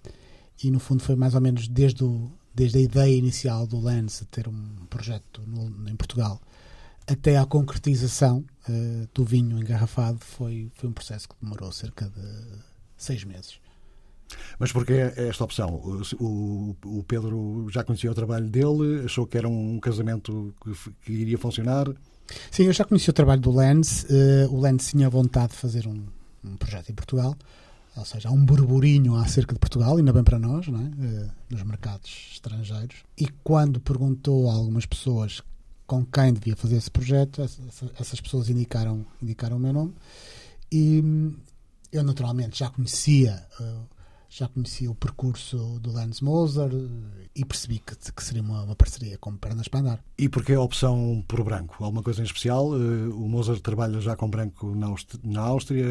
e 0.63 0.71
no 0.71 0.79
fundo 0.79 1.03
foi 1.03 1.17
mais 1.17 1.35
ou 1.35 1.41
menos 1.41 1.69
desde, 1.69 2.05
o, 2.05 2.31
desde 2.55 2.79
a 2.79 2.81
ideia 2.81 3.17
inicial 3.17 3.67
do 3.67 3.79
Lance 3.79 4.25
ter 4.27 4.49
um 4.49 4.87
projeto 4.89 5.43
no, 5.47 5.89
em 5.89 5.97
Portugal 5.97 6.41
até 7.07 7.37
à 7.37 7.45
concretização 7.45 8.45
uh, 8.69 9.09
do 9.13 9.25
vinho 9.25 9.59
engarrafado 9.59 10.19
foi, 10.21 10.71
foi 10.75 10.89
um 10.89 10.93
processo 10.93 11.29
que 11.29 11.35
demorou 11.41 11.71
cerca 11.71 12.09
de 12.09 12.59
seis 12.97 13.25
meses. 13.25 13.59
Mas 14.59 14.73
porquê 14.73 15.13
esta 15.17 15.45
opção? 15.45 15.75
O, 16.19 16.75
o, 16.83 17.05
Pedro 17.05 17.67
já 17.69 17.85
conhecia 17.85 18.11
o 18.11 18.15
trabalho 18.15 18.49
dele, 18.49 19.05
achou 19.05 19.27
que 19.27 19.37
era 19.37 19.47
um 19.47 19.79
casamento 19.79 20.55
que, 20.63 20.93
que 21.03 21.13
iria 21.13 21.37
funcionar? 21.37 21.87
Sim, 22.51 22.65
eu 22.65 22.73
já 22.73 22.85
conheci 22.85 23.11
o 23.11 23.13
trabalho 23.13 23.41
do 23.41 23.51
Lens. 23.51 24.05
Uh, 24.05 24.53
o 24.53 24.61
Lens 24.61 24.89
tinha 24.89 25.09
vontade 25.09 25.53
de 25.53 25.59
fazer 25.59 25.87
um, 25.87 26.07
um, 26.45 26.57
projeto 26.57 26.91
em 26.91 26.95
Portugal, 26.95 27.37
ou 27.97 28.05
seja, 28.05 28.29
há 28.29 28.33
um 28.33 28.45
burburinho 28.45 29.15
acerca 29.17 29.55
de 29.55 29.61
Portugal, 29.61 29.97
ainda 29.97 30.13
bem 30.13 30.25
para 30.25 30.39
nós, 30.39 30.67
não 30.69 30.81
é? 30.81 30.85
Uh, 30.85 31.31
nos 31.51 31.63
mercados 31.63 32.31
estrangeiros. 32.33 32.97
E 33.19 33.29
quando 33.43 33.81
perguntou 33.81 34.51
a 34.51 34.55
algumas 34.55 34.87
pessoas 34.87 35.43
com 35.87 36.05
quem 36.05 36.33
devia 36.33 36.57
fazer 36.57 36.77
esse 36.77 36.91
projeto, 36.91 37.43
essas 37.43 38.21
pessoas 38.21 38.49
indicaram, 38.49 39.05
indicaram 39.23 39.57
o 39.57 39.61
meu 39.61 39.73
nome. 39.73 39.95
E 40.73 41.01
hum, 41.05 41.35
eu, 41.93 42.03
naturalmente, 42.03 42.59
já 42.59 42.71
conhecia. 42.71 43.47
Uh, 43.61 43.94
já 44.37 44.49
conhecia 44.49 44.91
o 44.91 44.97
percurso 44.97 45.79
do 45.81 45.93
Lance 45.93 46.25
Moser 46.25 46.69
e 47.37 47.45
percebi 47.45 47.79
que, 47.79 47.95
que 47.95 48.25
seria 48.25 48.43
uma, 48.43 48.65
uma, 48.65 48.75
parceria 48.75 49.17
com 49.17 49.37
pernas 49.37 49.69
para 49.69 49.79
andar. 49.79 50.05
E 50.19 50.29
porquê 50.29 50.55
a 50.55 50.61
opção 50.61 51.25
por 51.29 51.45
branco? 51.45 51.77
Alguma 51.85 52.03
coisa 52.03 52.21
em 52.21 52.25
especial? 52.25 52.75
Eh, 52.75 53.09
o 53.13 53.29
Moser 53.29 53.61
trabalha 53.61 54.01
já 54.01 54.17
com 54.17 54.29
branco 54.29 54.75
na, 54.75 54.93
na 55.23 55.41
Áustria? 55.41 55.87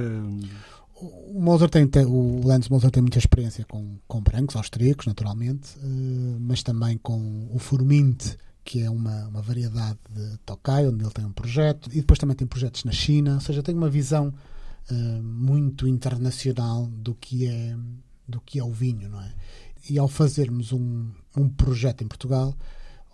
O 0.99 1.39
Moser 1.39 1.69
tem, 1.69 1.88
tem, 1.88 2.06
o 2.06 2.45
Lance 2.45 2.69
Moser 2.69 2.91
tem 2.91 3.01
muita 3.01 3.17
experiência 3.17 3.63
com, 3.63 3.97
com 4.06 4.19
brancos 4.19 4.58
austríacos, 4.58 5.06
naturalmente, 5.06 5.77
eh, 5.82 6.38
mas 6.41 6.62
também 6.63 6.97
com 6.97 7.47
o 7.49 7.58
Forminte, 7.60 8.38
que 8.65 8.82
é 8.82 8.89
uma, 8.89 9.25
uma 9.29 9.41
variedade 9.41 9.99
de 10.10 10.38
Tokai, 10.39 10.86
onde 10.86 11.01
ele 11.01 11.13
tem 11.13 11.23
um 11.23 11.32
projeto, 11.32 11.89
e 11.93 12.01
depois 12.01 12.19
também 12.19 12.36
tem 12.36 12.45
projetos 12.45 12.84
na 12.84 12.91
China, 12.91 13.36
ou 13.36 13.39
seja, 13.39 13.63
tem 13.63 13.73
uma 13.73 13.89
visão 13.89 14.34
uh, 14.91 15.23
muito 15.23 15.88
internacional 15.88 16.88
do 16.88 17.15
que 17.15 17.47
é 17.47 17.75
do 18.27 18.41
que 18.41 18.59
é 18.59 18.63
o 18.63 18.71
vinho, 18.71 19.09
não 19.09 19.21
é? 19.21 19.33
E 19.89 19.97
ao 19.97 20.07
fazermos 20.07 20.71
um, 20.71 21.12
um 21.36 21.49
projeto 21.49 22.03
em 22.03 22.07
Portugal, 22.07 22.55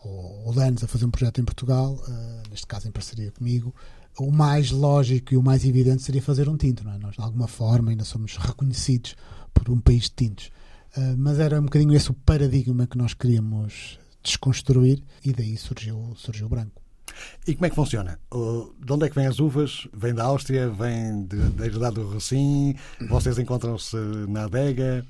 ou 0.03 0.47
o 0.47 0.55
Lens 0.55 0.83
a 0.83 0.87
fazer 0.87 1.05
um 1.05 1.11
projeto 1.11 1.41
em 1.41 1.43
Portugal, 1.43 1.93
uh, 2.07 2.49
neste 2.49 2.67
caso 2.67 2.87
em 2.87 2.91
parceria 2.91 3.31
comigo, 3.31 3.73
o 4.17 4.31
mais 4.31 4.71
lógico 4.71 5.33
e 5.33 5.37
o 5.37 5.43
mais 5.43 5.65
evidente 5.65 6.03
seria 6.03 6.21
fazer 6.21 6.47
um 6.49 6.57
tinto, 6.57 6.83
não 6.83 6.93
é? 6.93 6.97
Nós, 6.97 7.15
de 7.15 7.21
alguma 7.21 7.47
forma, 7.47 7.91
ainda 7.91 8.03
somos 8.03 8.37
reconhecidos 8.37 9.15
por 9.53 9.69
um 9.69 9.79
país 9.79 10.03
de 10.03 10.11
tintos. 10.11 10.47
Uh, 10.97 11.15
mas 11.17 11.39
era 11.39 11.59
um 11.59 11.65
bocadinho 11.65 11.95
esse 11.95 12.11
o 12.11 12.13
paradigma 12.13 12.87
que 12.87 12.97
nós 12.97 13.13
queríamos 13.13 13.99
desconstruir 14.23 15.03
e 15.23 15.31
daí 15.33 15.57
surgiu, 15.57 16.13
surgiu 16.15 16.47
o 16.47 16.49
branco. 16.49 16.81
E 17.47 17.53
como 17.53 17.65
é 17.65 17.69
que 17.69 17.75
funciona? 17.75 18.19
De 18.31 18.93
onde 18.93 19.05
é 19.05 19.09
que 19.09 19.15
vêm 19.15 19.27
as 19.27 19.39
uvas? 19.39 19.87
Vêm 19.93 20.13
da 20.13 20.25
Áustria? 20.25 20.69
Vêm 20.69 21.25
da 21.25 21.65
herdade 21.65 21.95
do 21.95 22.09
Rocim? 22.09 22.75
Vocês 23.09 23.37
encontram-se 23.37 23.97
na 24.27 24.45
adega? 24.45 25.05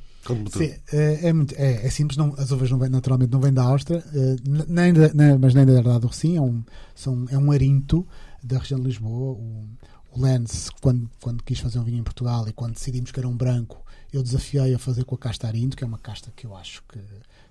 Sim, 0.52 0.76
é, 0.92 1.30
é, 1.30 1.34
é, 1.56 1.88
é, 1.88 1.90
simples, 1.90 2.18
não, 2.18 2.36
as 2.38 2.52
uvas 2.52 2.70
não 2.70 2.78
vêm, 2.78 2.90
naturalmente 2.90 3.32
não 3.32 3.40
vêm 3.40 3.54
da 3.54 3.64
Áustria, 3.64 4.04
eh, 4.14 4.36
nem 4.68 4.92
nem, 4.92 5.38
mas 5.40 5.54
nem 5.54 5.66
da 5.66 5.74
herdade 5.74 6.02
do 6.02 6.08
Rocim, 6.08 6.36
é 6.36 6.42
um, 6.42 6.62
são, 6.94 7.26
é 7.30 7.38
um 7.38 7.52
arinto 7.52 8.06
da 8.44 8.60
região 8.60 8.80
de 8.80 8.88
Lisboa. 8.88 9.34
O, 9.34 9.66
o 10.12 10.22
Lens, 10.22 10.70
quando, 10.82 11.10
quando 11.22 11.44
quis 11.44 11.60
fazer 11.60 11.80
um 11.80 11.84
vinho 11.84 12.00
em 12.00 12.04
Portugal 12.04 12.48
e 12.48 12.54
quando 12.54 12.74
decidimos 12.74 13.12
que 13.12 13.20
era 13.20 13.28
um 13.28 13.36
branco, 13.36 13.84
eu 14.12 14.22
desafiei 14.22 14.74
a 14.74 14.80
fazer 14.80 15.06
com 15.06 15.16
a 15.16 15.18
casta 15.18 15.48
Arinto, 15.48 15.78
que 15.78 15.84
é 15.84 15.88
uma 15.88 16.00
casta 16.00 16.32
que 16.36 16.46
eu 16.46 16.56
acho 16.56 16.84
que 16.90 17.00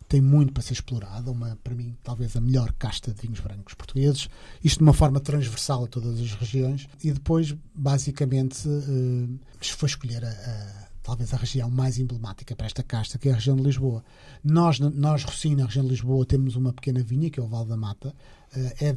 tem 0.09 0.23
muito 0.23 0.55
para 0.55 0.63
ser 0.63 0.73
explorada, 0.73 1.31
uma, 1.31 1.57
para 1.63 1.75
mim, 1.75 1.95
talvez 2.03 2.35
a 2.35 2.41
melhor 2.41 2.73
casta 2.79 3.13
de 3.13 3.21
vinhos 3.21 3.41
brancos 3.41 3.75
portugueses, 3.75 4.29
isto 4.65 4.79
de 4.79 4.83
uma 4.83 4.95
forma 4.95 5.21
transversal 5.21 5.85
a 5.85 5.87
todas 5.87 6.19
as 6.19 6.33
regiões, 6.33 6.89
e 7.05 7.13
depois, 7.13 7.55
basicamente, 7.75 8.67
uh, 8.67 9.39
foi 9.61 9.89
escolher 9.89 10.25
a, 10.25 10.31
a, 10.31 10.89
talvez 11.03 11.35
a 11.35 11.37
região 11.37 11.69
mais 11.69 11.99
emblemática 11.99 12.57
para 12.57 12.67
esta 12.67 12.83
casta, 12.83 13.19
que 13.19 13.29
é 13.29 13.33
a 13.33 13.35
região 13.35 13.55
de 13.55 13.63
Lisboa. 13.63 14.03
Nós, 14.43 14.81
nós 14.81 15.25
Rocim, 15.25 15.55
na 15.55 15.67
região 15.67 15.85
de 15.85 15.91
Lisboa, 15.91 16.25
temos 16.25 16.57
uma 16.57 16.73
pequena 16.73 17.03
vinha, 17.03 17.29
que 17.29 17.39
é 17.39 17.43
o 17.43 17.47
Val 17.47 17.67
da 17.67 17.77
Mata, 17.77 18.09
uh, 18.09 18.73
é 18.81 18.97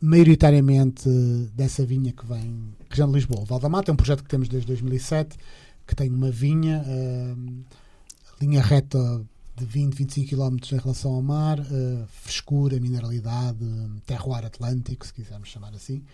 maioritariamente 0.00 1.08
dessa 1.54 1.84
vinha 1.84 2.12
que 2.12 2.24
vem 2.24 2.74
região 2.88 3.08
de 3.08 3.14
Lisboa. 3.14 3.42
O 3.42 3.44
Val 3.44 3.60
da 3.60 3.68
Mata 3.68 3.90
é 3.90 3.92
um 3.92 3.96
projeto 3.96 4.22
que 4.22 4.30
temos 4.30 4.48
desde 4.48 4.66
2007, 4.68 5.36
que 5.86 5.94
tem 5.94 6.08
uma 6.08 6.30
vinha, 6.30 6.82
uh, 6.82 7.64
linha 8.40 8.62
reta 8.62 8.98
de 9.56 9.64
20, 9.64 9.94
25 9.94 10.28
km 10.28 10.56
em 10.72 10.78
relação 10.78 11.12
ao 11.12 11.22
mar, 11.22 11.58
uh, 11.58 12.06
frescura, 12.08 12.78
mineralidade, 12.78 13.58
terroir 14.04 14.44
atlântico, 14.44 15.06
se 15.06 15.14
quisermos 15.14 15.48
chamar 15.48 15.74
assim, 15.74 16.04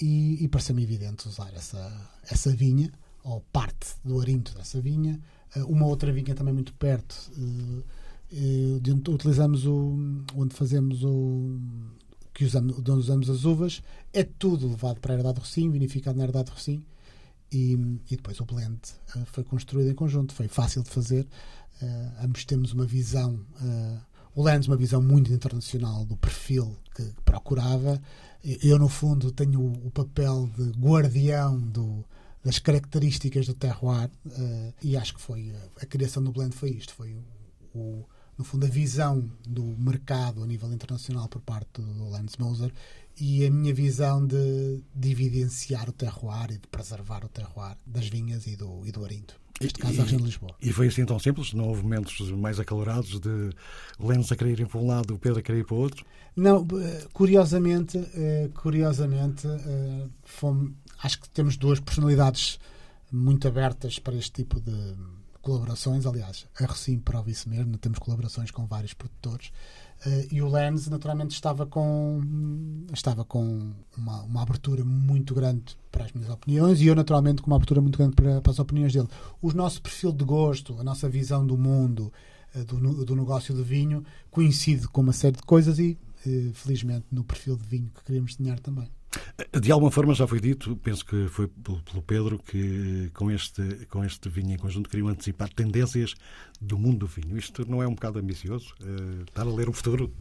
e, 0.00 0.44
e 0.44 0.48
parece-me 0.48 0.82
evidente 0.82 1.26
usar 1.26 1.52
essa, 1.54 2.10
essa 2.30 2.50
vinha, 2.50 2.92
ou 3.24 3.40
parte 3.52 3.94
do 4.04 4.20
arinto 4.20 4.54
dessa 4.54 4.80
vinha. 4.80 5.18
Uh, 5.56 5.64
uma 5.64 5.86
outra 5.86 6.12
vinha 6.12 6.34
também 6.34 6.52
muito 6.52 6.74
perto, 6.74 7.14
uh, 7.36 7.82
de 8.80 8.92
onde 8.92 9.10
utilizamos 9.10 9.66
o, 9.66 10.24
onde 10.34 10.54
fazemos 10.54 11.02
o 11.02 11.58
que 12.32 12.44
usamos, 12.44 12.78
onde 12.78 12.90
usamos 12.90 13.30
as 13.30 13.44
uvas, 13.44 13.82
é 14.12 14.22
tudo 14.24 14.68
levado 14.68 15.00
para 15.00 15.14
a 15.14 15.16
herdade 15.16 15.34
de 15.34 15.40
Rocim, 15.40 15.70
vinificado 15.70 16.16
na 16.16 16.24
herdade 16.24 16.46
de 16.46 16.52
Rocim, 16.52 16.84
e, 17.50 17.72
e 18.10 18.16
depois 18.16 18.40
o 18.40 18.46
blend 18.46 18.80
foi 19.26 19.44
construído 19.44 19.90
em 19.90 19.94
conjunto, 19.94 20.32
foi 20.32 20.48
fácil 20.48 20.82
de 20.82 20.88
fazer, 20.88 21.26
Uh, 21.82 22.24
ambos 22.24 22.44
temos 22.44 22.72
uma 22.72 22.86
visão, 22.86 23.44
uh, 23.60 24.00
o 24.36 24.42
Lens 24.42 24.68
uma 24.68 24.76
visão 24.76 25.02
muito 25.02 25.32
internacional 25.32 26.04
do 26.04 26.16
perfil 26.16 26.78
que 26.94 27.02
procurava. 27.24 28.00
Eu, 28.62 28.78
no 28.78 28.88
fundo, 28.88 29.32
tenho 29.32 29.60
o, 29.60 29.86
o 29.88 29.90
papel 29.90 30.48
de 30.56 30.70
guardião 30.78 31.58
do, 31.58 32.04
das 32.44 32.58
características 32.58 33.46
do 33.46 33.54
terroir 33.54 34.10
uh, 34.26 34.74
e 34.82 34.96
acho 34.96 35.14
que 35.14 35.20
foi 35.20 35.52
a 35.80 35.86
criação 35.86 36.22
do 36.22 36.32
blend 36.32 36.54
foi 36.54 36.70
isto, 36.70 36.94
foi 36.94 37.14
o, 37.14 37.78
o, 37.78 38.08
no 38.38 38.44
fundo 38.44 38.66
a 38.66 38.68
visão 38.68 39.30
do 39.46 39.64
mercado 39.78 40.42
a 40.42 40.46
nível 40.46 40.72
internacional 40.72 41.28
por 41.28 41.40
parte 41.40 41.80
do 41.80 42.08
Lance 42.08 42.40
Moser 42.40 42.72
e 43.20 43.44
a 43.44 43.50
minha 43.50 43.74
visão 43.74 44.26
de, 44.26 44.82
de 44.94 45.10
evidenciar 45.10 45.88
o 45.88 45.92
terroir 45.92 46.50
e 46.50 46.58
de 46.58 46.66
preservar 46.68 47.24
o 47.24 47.28
terroir 47.28 47.76
das 47.86 48.08
vinhas 48.08 48.46
e 48.46 48.56
do, 48.56 48.86
e 48.86 48.90
do 48.90 49.04
arinto. 49.04 49.40
Neste 49.62 49.78
caso, 49.78 50.00
a 50.00 50.04
região 50.04 50.20
de 50.20 50.26
Lisboa. 50.26 50.54
E 50.60 50.72
foi 50.72 50.88
assim 50.88 51.04
tão 51.04 51.18
simples? 51.18 51.52
Não 51.52 51.68
houve 51.68 51.82
momentos 51.82 52.20
mais 52.32 52.58
acalorados 52.58 53.20
de 53.20 53.50
Lemos 53.98 54.32
a 54.32 54.36
querer 54.36 54.58
ir 54.58 54.66
para 54.66 54.80
um 54.80 54.86
lado, 54.86 55.14
o 55.14 55.18
Pedro 55.18 55.38
a 55.38 55.42
querer 55.42 55.60
ir 55.60 55.64
para 55.64 55.74
o 55.74 55.78
outro? 55.78 56.04
Não, 56.34 56.66
curiosamente, 57.12 57.98
eh, 58.14 58.50
curiosamente 58.54 59.46
eh, 59.46 60.06
fomos, 60.24 60.72
acho 61.02 61.20
que 61.20 61.28
temos 61.28 61.56
duas 61.56 61.78
personalidades 61.78 62.58
muito 63.10 63.46
abertas 63.46 63.98
para 63.98 64.14
este 64.14 64.32
tipo 64.32 64.60
de 64.60 64.94
colaborações. 65.42 66.06
Aliás, 66.06 66.46
a 66.58 66.66
Recim 66.66 66.98
prova 66.98 67.30
isso 67.30 67.48
mesmo, 67.48 67.76
temos 67.76 67.98
colaborações 67.98 68.50
com 68.50 68.66
vários 68.66 68.94
produtores. 68.94 69.52
Uh, 70.04 70.26
e 70.32 70.42
o 70.42 70.48
Lens 70.48 70.88
naturalmente 70.88 71.30
estava 71.30 71.64
com 71.64 72.20
estava 72.92 73.24
com 73.24 73.72
uma, 73.96 74.22
uma, 74.22 74.42
abertura 74.42 74.84
muito 74.84 75.32
grande 75.32 75.76
para 75.92 76.04
as 76.04 76.12
minhas 76.12 76.28
opiniões 76.28 76.80
e 76.80 76.88
eu 76.88 76.94
naturalmente 76.96 77.40
com 77.40 77.46
uma 77.48 77.54
abertura 77.54 77.80
muito 77.80 77.98
grande 77.98 78.16
para, 78.16 78.40
para 78.40 78.50
as 78.50 78.58
opiniões 78.58 78.92
dele. 78.92 79.06
O 79.40 79.52
nosso 79.52 79.80
perfil 79.80 80.10
de 80.10 80.24
gosto 80.24 80.76
a 80.80 80.82
nossa 80.82 81.08
visão 81.08 81.46
do 81.46 81.56
mundo 81.56 82.12
uh, 82.54 82.64
do, 82.64 83.04
do 83.04 83.14
negócio 83.14 83.54
de 83.54 83.62
vinho 83.62 84.04
coincide 84.30 84.88
com 84.88 85.02
uma 85.02 85.12
série 85.12 85.36
de 85.36 85.42
coisas 85.42 85.78
e 85.78 85.96
uh, 86.26 86.52
felizmente 86.52 87.06
no 87.12 87.22
perfil 87.22 87.56
de 87.56 87.64
vinho 87.64 87.90
que 87.94 88.02
queremos 88.04 88.34
desenhar 88.34 88.58
também 88.58 88.88
de 89.60 89.70
alguma 89.70 89.90
forma 89.90 90.14
já 90.14 90.26
foi 90.26 90.40
dito, 90.40 90.76
penso 90.76 91.04
que 91.04 91.28
foi 91.28 91.48
pelo 91.48 92.02
Pedro, 92.02 92.38
que 92.38 93.10
com 93.14 93.30
este, 93.30 93.86
com 93.86 94.04
este 94.04 94.28
vinho 94.28 94.52
em 94.52 94.58
conjunto 94.58 94.88
queriam 94.88 95.08
antecipar 95.08 95.48
tendências 95.52 96.14
do 96.60 96.78
mundo 96.78 97.00
do 97.00 97.06
vinho. 97.06 97.36
Isto 97.36 97.68
não 97.68 97.82
é 97.82 97.86
um 97.86 97.94
bocado 97.94 98.18
ambicioso? 98.18 98.74
Uh, 98.80 99.22
estar 99.22 99.42
a 99.42 99.52
ler 99.52 99.68
o 99.68 99.72
futuro? 99.72 100.12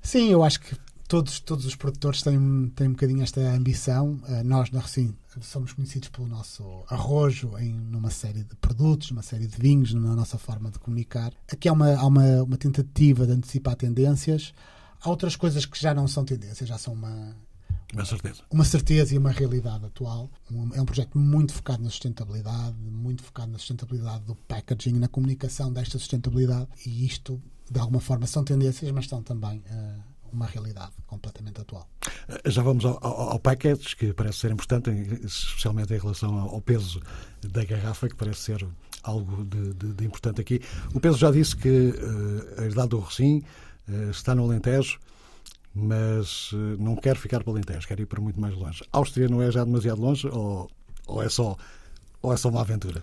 Sim, 0.00 0.30
eu 0.30 0.42
acho 0.42 0.60
que 0.60 0.76
todos, 1.08 1.40
todos 1.40 1.66
os 1.66 1.76
produtores 1.76 2.22
têm, 2.22 2.72
têm 2.74 2.88
um 2.88 2.92
bocadinho 2.92 3.22
esta 3.22 3.40
ambição. 3.40 4.20
Uh, 4.28 4.44
nós, 4.44 4.70
na 4.70 4.80
Recim, 4.80 5.14
somos 5.40 5.72
conhecidos 5.72 6.08
pelo 6.08 6.28
nosso 6.28 6.84
arrojo 6.88 7.56
em 7.58 7.72
numa 7.72 8.10
série 8.10 8.44
de 8.44 8.56
produtos, 8.56 9.10
uma 9.10 9.22
série 9.22 9.46
de 9.46 9.56
vinhos, 9.56 9.92
na 9.92 10.14
nossa 10.14 10.38
forma 10.38 10.70
de 10.70 10.78
comunicar. 10.78 11.32
Aqui 11.50 11.68
há 11.68 11.72
uma, 11.72 11.94
há 11.94 12.06
uma, 12.06 12.42
uma 12.42 12.56
tentativa 12.56 13.26
de 13.26 13.32
antecipar 13.32 13.76
tendências. 13.76 14.54
Há 15.00 15.10
outras 15.10 15.36
coisas 15.36 15.66
que 15.66 15.80
já 15.80 15.92
não 15.92 16.06
são 16.06 16.24
tendências, 16.24 16.68
já 16.68 16.78
são 16.78 16.94
uma 16.94 17.34
uma 17.92 18.04
certeza. 18.04 18.42
Uma 18.50 18.64
certeza 18.64 19.14
e 19.14 19.18
uma 19.18 19.30
realidade 19.30 19.84
atual. 19.84 20.30
é 20.74 20.80
um 20.80 20.84
projeto 20.84 21.18
muito 21.18 21.52
focado 21.52 21.82
na 21.82 21.90
sustentabilidade, 21.90 22.76
muito 22.78 23.22
focado 23.22 23.52
na 23.52 23.58
sustentabilidade 23.58 24.24
do 24.24 24.34
packaging, 24.34 24.98
na 24.98 25.08
comunicação 25.08 25.72
desta 25.72 25.98
sustentabilidade. 25.98 26.68
E 26.86 27.04
isto, 27.04 27.40
de 27.70 27.78
alguma 27.78 28.00
forma, 28.00 28.26
são 28.26 28.42
tendências, 28.42 28.90
mas 28.92 29.06
são 29.06 29.22
também 29.22 29.58
uh, 29.58 30.02
uma 30.32 30.46
realidade 30.46 30.92
completamente 31.06 31.60
atual. 31.60 31.86
Eh, 32.28 32.50
já 32.50 32.62
vamos 32.62 32.84
ao, 32.84 32.98
ao, 33.04 33.30
ao 33.32 33.38
package, 33.38 33.94
que 33.94 34.12
parece 34.14 34.38
ser 34.38 34.50
importante, 34.50 34.90
especialmente 35.22 35.92
em 35.92 35.98
relação 35.98 36.38
ao 36.38 36.60
peso 36.62 37.00
da 37.42 37.62
garrafa, 37.64 38.08
que 38.08 38.16
parece 38.16 38.40
ser 38.40 38.66
algo 39.02 39.44
de, 39.44 39.74
de, 39.74 39.92
de 39.92 40.04
importante 40.06 40.40
aqui. 40.40 40.60
O 40.94 41.00
Pedro 41.00 41.18
já 41.18 41.30
disse 41.30 41.54
que 41.54 41.68
uh, 41.68 42.60
a 42.60 42.64
herdade 42.64 42.88
do 42.88 42.98
Rocim 42.98 43.42
uh, 43.88 44.10
está 44.10 44.34
no 44.34 44.44
Alentejo 44.44 44.98
mas 45.74 46.50
eh, 46.52 46.76
não 46.78 46.96
quero 46.96 47.18
ficar 47.18 47.42
para 47.42 47.50
o 47.50 47.54
Alentejo, 47.54 47.86
quero 47.86 48.02
ir 48.02 48.06
para 48.06 48.20
muito 48.20 48.40
mais 48.40 48.54
longe. 48.54 48.82
A 48.92 48.98
Áustria 48.98 49.28
não 49.28 49.40
é 49.40 49.50
já 49.50 49.64
demasiado 49.64 50.00
longe 50.00 50.26
ou, 50.28 50.70
ou, 51.06 51.22
é, 51.22 51.28
só, 51.28 51.56
ou 52.20 52.32
é 52.32 52.36
só 52.36 52.48
uma 52.48 52.60
aventura? 52.60 53.02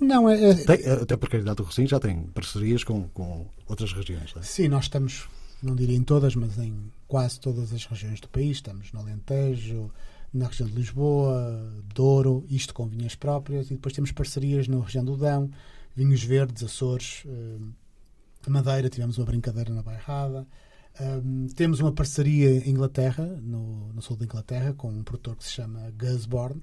Não, 0.00 0.28
é, 0.28 0.50
é... 0.50 0.54
Tem, 0.54 0.90
até 0.90 1.16
porque 1.16 1.36
a 1.36 1.40
Idade 1.40 1.56
do 1.56 1.62
Rocinho 1.62 1.88
já 1.88 1.98
tem 1.98 2.24
parcerias 2.24 2.84
com, 2.84 3.08
com 3.08 3.46
outras 3.68 3.92
regiões. 3.92 4.34
É? 4.36 4.42
Sim, 4.42 4.68
nós 4.68 4.84
estamos, 4.84 5.28
não 5.62 5.74
diria 5.74 5.96
em 5.96 6.02
todas, 6.02 6.34
mas 6.34 6.58
em 6.58 6.90
quase 7.06 7.38
todas 7.40 7.72
as 7.72 7.84
regiões 7.86 8.20
do 8.20 8.28
país. 8.28 8.56
Estamos 8.56 8.92
no 8.92 9.00
Alentejo, 9.00 9.90
na 10.32 10.48
região 10.48 10.68
de 10.68 10.74
Lisboa, 10.74 11.72
Douro, 11.94 12.44
isto 12.48 12.74
com 12.74 12.86
vinhas 12.86 13.14
próprias, 13.14 13.70
e 13.70 13.74
depois 13.74 13.94
temos 13.94 14.12
parcerias 14.12 14.66
na 14.66 14.80
região 14.80 15.04
do 15.04 15.16
Dão, 15.16 15.50
vinhos 15.94 16.22
verdes, 16.22 16.62
Açores, 16.62 17.24
eh, 17.26 18.50
Madeira, 18.50 18.88
tivemos 18.88 19.18
uma 19.18 19.26
brincadeira 19.26 19.72
na 19.72 19.82
Bairrada. 19.82 20.46
Um, 21.00 21.46
temos 21.48 21.80
uma 21.80 21.92
parceria 21.92 22.50
em 22.50 22.70
Inglaterra, 22.70 23.24
no, 23.24 23.92
no, 23.92 24.02
sul 24.02 24.16
da 24.16 24.24
Inglaterra, 24.24 24.74
com 24.74 24.88
um 24.88 25.02
produtor 25.02 25.36
que 25.36 25.44
se 25.44 25.50
chama 25.50 25.90
Gusborne. 25.98 26.62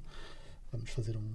Vamos 0.72 0.92
fazer 0.92 1.18
um, 1.18 1.34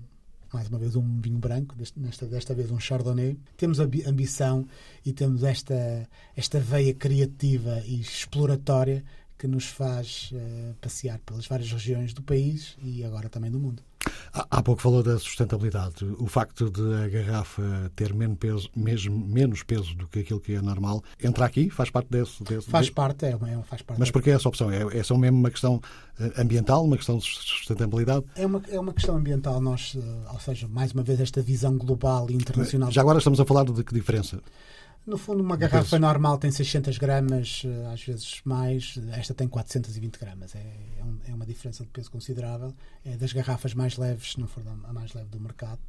mais 0.53 0.69
uma 0.69 0.79
vez 0.79 0.95
um 0.95 1.21
vinho 1.21 1.39
branco, 1.39 1.75
desta, 1.75 2.27
desta 2.27 2.55
vez 2.55 2.71
um 2.71 2.79
Chardonnay. 2.79 3.37
Temos 3.57 3.81
a 3.81 3.85
ambição 4.07 4.67
e 5.05 5.13
temos 5.13 5.43
esta, 5.43 6.09
esta 6.37 6.61
veia 6.61 6.95
criativa 6.95 7.83
e 7.85 8.01
exploratória 8.01 9.05
que 9.39 9.47
nos 9.47 9.67
faz 9.67 10.31
uh, 10.33 10.75
passear 10.81 11.19
pelas 11.21 11.47
várias 11.47 11.71
regiões 11.71 12.13
do 12.13 12.23
país 12.23 12.77
e 12.83 13.05
agora 13.05 13.29
também 13.29 13.51
do 13.51 13.59
mundo. 13.59 13.83
Há 14.33 14.63
pouco 14.63 14.83
falou 14.83 15.03
da 15.03 15.19
sustentabilidade. 15.19 16.05
O 16.19 16.27
facto 16.27 16.69
de 16.69 16.95
a 16.95 17.09
garrafa 17.09 17.91
ter 17.95 18.13
menos 18.13 18.37
peso, 18.37 18.69
mesmo, 18.75 19.27
menos 19.27 19.63
peso 19.63 19.95
do 19.95 20.09
que 20.09 20.21
aquilo 20.21 20.41
que 20.41 20.55
é 20.55 20.61
normal, 20.61 21.03
entra 21.23 21.45
aqui? 21.45 21.71
Faz 21.71 21.89
parte 21.89 22.09
desse. 22.11 22.43
desse 22.43 22.69
faz 22.69 22.91
parte, 22.91 23.27
é, 23.27 23.31
é, 23.31 23.63
faz 23.63 23.83
parte. 23.83 23.99
Mas 23.99 24.11
porquê 24.11 24.31
essa 24.31 24.49
opção? 24.49 24.71
É, 24.71 24.99
é 24.99 25.03
só 25.03 25.17
mesmo 25.17 25.39
uma 25.39 25.51
questão 25.51 25.81
eh, 26.19 26.33
ambiental, 26.37 26.85
uma 26.85 26.97
questão 26.97 27.19
de 27.19 27.25
sustentabilidade? 27.25 28.25
É 28.35 28.45
uma, 28.45 28.63
é 28.69 28.79
uma 28.79 28.93
questão 28.93 29.17
ambiental. 29.17 29.61
Nós, 29.61 29.97
eh, 29.97 30.33
ou 30.33 30.41
seja, 30.41 30.67
mais 30.67 30.93
uma 30.93 31.05
vez, 31.05 31.21
esta 31.21 31.41
visão 31.41 31.79
global 31.79 32.29
e 32.29 32.35
internacional. 32.35 32.91
Já 32.91 33.03
agora 33.03 33.19
estamos 33.19 33.39
a 33.39 33.45
falar 33.45 33.65
de 33.65 33.85
que 33.85 33.95
diferença? 33.95 34.41
No 35.07 35.19
fundo, 35.19 35.43
uma 35.43 35.57
garrafa 35.57 35.99
normal 35.99 36.39
tem 36.39 36.51
600 36.51 36.97
gramas, 36.97 37.63
eh, 37.67 37.93
às 37.93 38.03
vezes 38.03 38.41
mais. 38.45 38.99
Esta 39.13 39.35
tem 39.35 39.47
420 39.47 40.19
gramas. 40.19 40.55
É, 40.55 40.77
é, 40.99 41.05
um, 41.05 41.19
é 41.29 41.35
uma 41.35 41.45
diferença 41.45 41.85
de 41.85 41.91
peso 41.91 42.11
considerável. 42.11 42.75
É 43.05 43.17
das 43.17 43.33
garrafas 43.33 43.75
mais 43.75 43.99
leves, 43.99 44.33
se 44.33 44.41
não 44.41 44.47
for 44.47 44.63
a 44.67 44.93
mais 44.93 45.13
leve 45.13 45.29
do 45.29 45.39
mercado. 45.39 45.81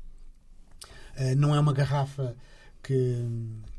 Uh, 1.17 1.33
não 1.37 1.55
é 1.55 1.59
uma 1.59 1.71
garrafa 1.71 2.35
que, 2.83 3.25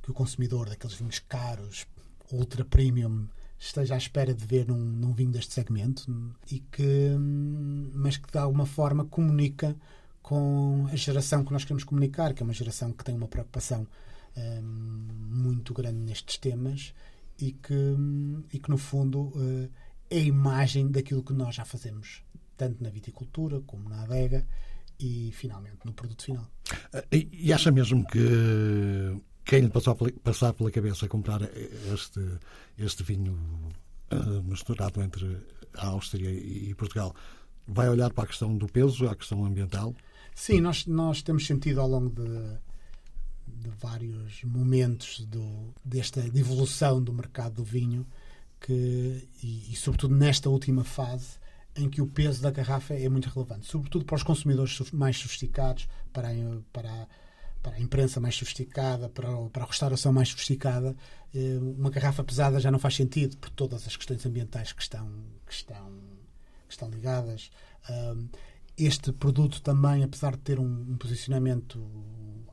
que 0.02 0.10
o 0.10 0.14
consumidor 0.14 0.70
daqueles 0.70 0.96
vinhos 0.96 1.18
caros, 1.18 1.86
ultra 2.32 2.64
premium, 2.64 3.28
esteja 3.58 3.94
à 3.94 3.98
espera 3.98 4.32
de 4.34 4.44
ver 4.44 4.66
num, 4.66 4.78
num 4.78 5.12
vinho 5.12 5.30
deste 5.30 5.52
segmento 5.52 6.06
e 6.50 6.60
que, 6.60 7.14
mas 7.94 8.16
que 8.16 8.30
de 8.30 8.38
alguma 8.38 8.66
forma 8.66 9.04
comunica 9.04 9.76
com 10.22 10.88
a 10.90 10.96
geração 10.96 11.44
que 11.44 11.52
nós 11.52 11.62
queremos 11.62 11.84
comunicar, 11.84 12.34
que 12.34 12.42
é 12.42 12.44
uma 12.44 12.52
geração 12.52 12.92
que 12.92 13.04
tem 13.04 13.14
uma 13.14 13.28
preocupação 13.28 13.82
hum, 13.82 13.86
muito 14.62 15.72
grande 15.74 15.98
nestes 15.98 16.36
temas 16.38 16.94
e 17.38 17.52
que, 17.52 17.96
e 18.52 18.58
que 18.58 18.70
no 18.70 18.78
fundo 18.78 19.28
uh, 19.28 19.70
é 20.10 20.18
a 20.18 20.20
imagem 20.20 20.90
daquilo 20.90 21.22
que 21.22 21.32
nós 21.32 21.54
já 21.54 21.64
fazemos, 21.64 22.22
tanto 22.56 22.82
na 22.82 22.90
viticultura 22.90 23.60
como 23.60 23.88
na 23.88 24.02
adega 24.02 24.46
e 24.98 25.30
finalmente 25.34 25.78
no 25.84 25.92
produto 25.92 26.24
final. 26.24 26.50
E, 27.12 27.28
e 27.32 27.52
acha 27.52 27.70
mesmo 27.70 28.06
que 28.06 28.18
quem 29.44 29.60
lhe 29.60 29.70
passou 29.70 29.96
passar 30.22 30.52
pela 30.52 30.70
cabeça 30.70 31.08
comprar 31.08 31.42
este, 31.92 32.20
este 32.78 33.02
vinho 33.02 33.34
uh, 34.12 34.42
misturado 34.42 35.02
entre 35.02 35.38
a 35.74 35.88
Áustria 35.88 36.30
e 36.30 36.74
Portugal 36.74 37.14
vai 37.66 37.88
olhar 37.88 38.12
para 38.12 38.24
a 38.24 38.26
questão 38.26 38.56
do 38.56 38.66
peso, 38.66 39.08
a 39.08 39.14
questão 39.14 39.44
ambiental? 39.44 39.94
Sim, 40.34 40.60
nós, 40.60 40.86
nós 40.86 41.22
temos 41.22 41.46
sentido 41.46 41.80
ao 41.80 41.88
longo 41.88 42.10
de, 42.10 42.58
de 43.46 43.70
vários 43.70 44.42
momentos 44.44 45.20
do, 45.26 45.74
desta 45.84 46.22
de 46.22 46.40
evolução 46.40 47.02
do 47.02 47.12
mercado 47.12 47.54
do 47.54 47.64
vinho 47.64 48.06
que, 48.60 49.28
e, 49.42 49.72
e, 49.72 49.76
sobretudo 49.76 50.14
nesta 50.14 50.48
última 50.48 50.84
fase 50.84 51.38
em 51.74 51.88
que 51.88 52.00
o 52.00 52.06
peso 52.06 52.42
da 52.42 52.50
garrafa 52.50 52.94
é 52.94 53.08
muito 53.08 53.28
relevante, 53.28 53.66
sobretudo 53.66 54.04
para 54.04 54.16
os 54.16 54.22
consumidores 54.22 54.90
mais 54.92 55.18
sofisticados, 55.18 55.88
para, 56.12 56.28
para 56.72 57.06
para 57.66 57.78
a 57.78 57.80
imprensa 57.80 58.20
mais 58.20 58.36
sofisticada, 58.36 59.08
para, 59.08 59.28
para 59.48 59.64
a 59.64 59.66
restauração 59.66 60.12
mais 60.12 60.28
sofisticada, 60.28 60.94
eh, 61.34 61.58
uma 61.58 61.90
garrafa 61.90 62.22
pesada 62.22 62.60
já 62.60 62.70
não 62.70 62.78
faz 62.78 62.94
sentido 62.94 63.36
por 63.38 63.50
todas 63.50 63.84
as 63.88 63.96
questões 63.96 64.24
ambientais 64.24 64.72
que 64.72 64.80
estão, 64.80 65.10
que 65.44 65.52
estão, 65.52 65.90
que 66.68 66.72
estão 66.72 66.88
ligadas. 66.88 67.50
Este 68.78 69.10
produto 69.10 69.60
também, 69.62 70.04
apesar 70.04 70.32
de 70.36 70.42
ter 70.42 70.60
um, 70.60 70.96
posicionamento 70.96 71.78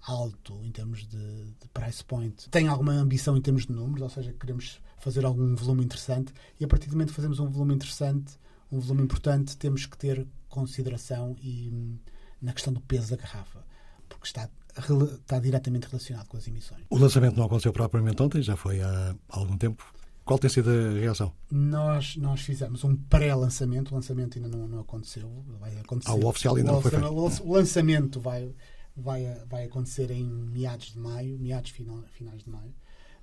alto 0.05 0.59
em 0.63 0.71
termos 0.71 1.07
de, 1.07 1.17
de, 1.17 1.67
price 1.73 2.03
point, 2.03 2.49
tem 2.49 2.67
alguma 2.67 2.93
ambição 2.93 3.37
em 3.37 3.41
termos 3.41 3.65
de 3.65 3.71
números, 3.71 4.01
ou 4.01 4.09
seja, 4.09 4.33
queremos 4.33 4.81
fazer 4.99 5.25
algum 5.25 5.55
volume 5.55 5.83
interessante 5.83 6.33
e 6.59 6.65
a 6.65 6.67
partir 6.67 6.87
do 6.87 6.93
momento 6.93 7.09
que 7.09 7.15
fazemos 7.15 7.39
um 7.39 7.49
volume 7.49 7.73
interessante, 7.73 8.37
um 8.71 8.79
volume 8.79 9.03
importante, 9.03 9.57
temos 9.57 9.85
que 9.85 9.97
ter 9.97 10.27
consideração 10.49 11.35
e, 11.41 11.69
hum, 11.73 11.97
na 12.41 12.53
questão 12.53 12.73
do 12.73 12.81
peso 12.81 13.11
da 13.11 13.17
garrafa, 13.17 13.65
porque 14.09 14.27
está 14.27 14.49
está 14.75 15.39
diretamente 15.39 15.87
relacionado 15.87 16.27
com 16.27 16.37
as 16.37 16.47
emissões. 16.47 16.81
O 16.89 16.97
lançamento 16.97 17.37
não 17.37 17.45
aconteceu 17.45 17.71
propriamente 17.71 18.21
ontem, 18.21 18.41
já 18.41 18.55
foi 18.55 18.81
há 18.81 19.15
algum 19.29 19.57
tempo. 19.57 19.83
Qual 20.25 20.39
tem 20.39 20.49
sido 20.49 20.69
a 20.69 20.99
reação? 20.99 21.33
Nós, 21.51 22.15
nós 22.15 22.41
fizemos 22.41 22.83
um 22.83 22.95
pré-lançamento, 22.95 23.91
o 23.91 23.95
lançamento 23.95 24.37
ainda 24.37 24.47
não, 24.47 24.67
não 24.67 24.79
aconteceu. 24.79 25.29
Vai 25.59 25.77
acontecer. 25.77 26.09
Ah, 26.09 26.15
o 26.15 26.25
oficial 26.25 26.55
ainda 26.55 26.71
o, 26.71 26.75
não 26.75 26.81
foi 26.81 26.91
feito. 26.91 27.05
O 27.05 27.53
lançamento 27.53 28.19
vai, 28.21 28.55
vai, 28.95 29.25
vai 29.49 29.65
acontecer 29.65 30.11
em 30.11 30.25
meados 30.25 30.91
de 30.91 30.99
maio, 30.99 31.37
meados 31.39 31.71
final, 31.71 32.03
finais 32.13 32.43
de 32.43 32.49
maio. 32.49 32.73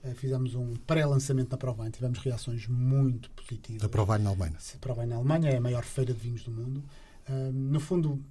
Uh, 0.03 0.15
fizemos 0.15 0.55
um 0.55 0.75
pré-lançamento 0.75 1.51
na 1.51 1.59
Provine, 1.59 1.91
tivemos 1.91 2.19
reações 2.19 2.67
muito 2.67 3.31
positivas. 3.33 3.83
Da 3.83 3.89
Provine 3.89 4.25
na 4.25 4.31
Alemanha. 4.31 4.57
A 4.75 4.79
Provine 4.79 5.07
na 5.07 5.17
Alemanha 5.17 5.51
é 5.51 5.57
a 5.57 5.61
maior 5.61 5.85
feira 5.85 6.13
de 6.13 6.21
vinhos 6.21 6.43
do 6.43 6.51
mundo. 6.51 6.83
Uh, 7.29 7.53
no 7.53 7.79
fundo, 7.81 8.23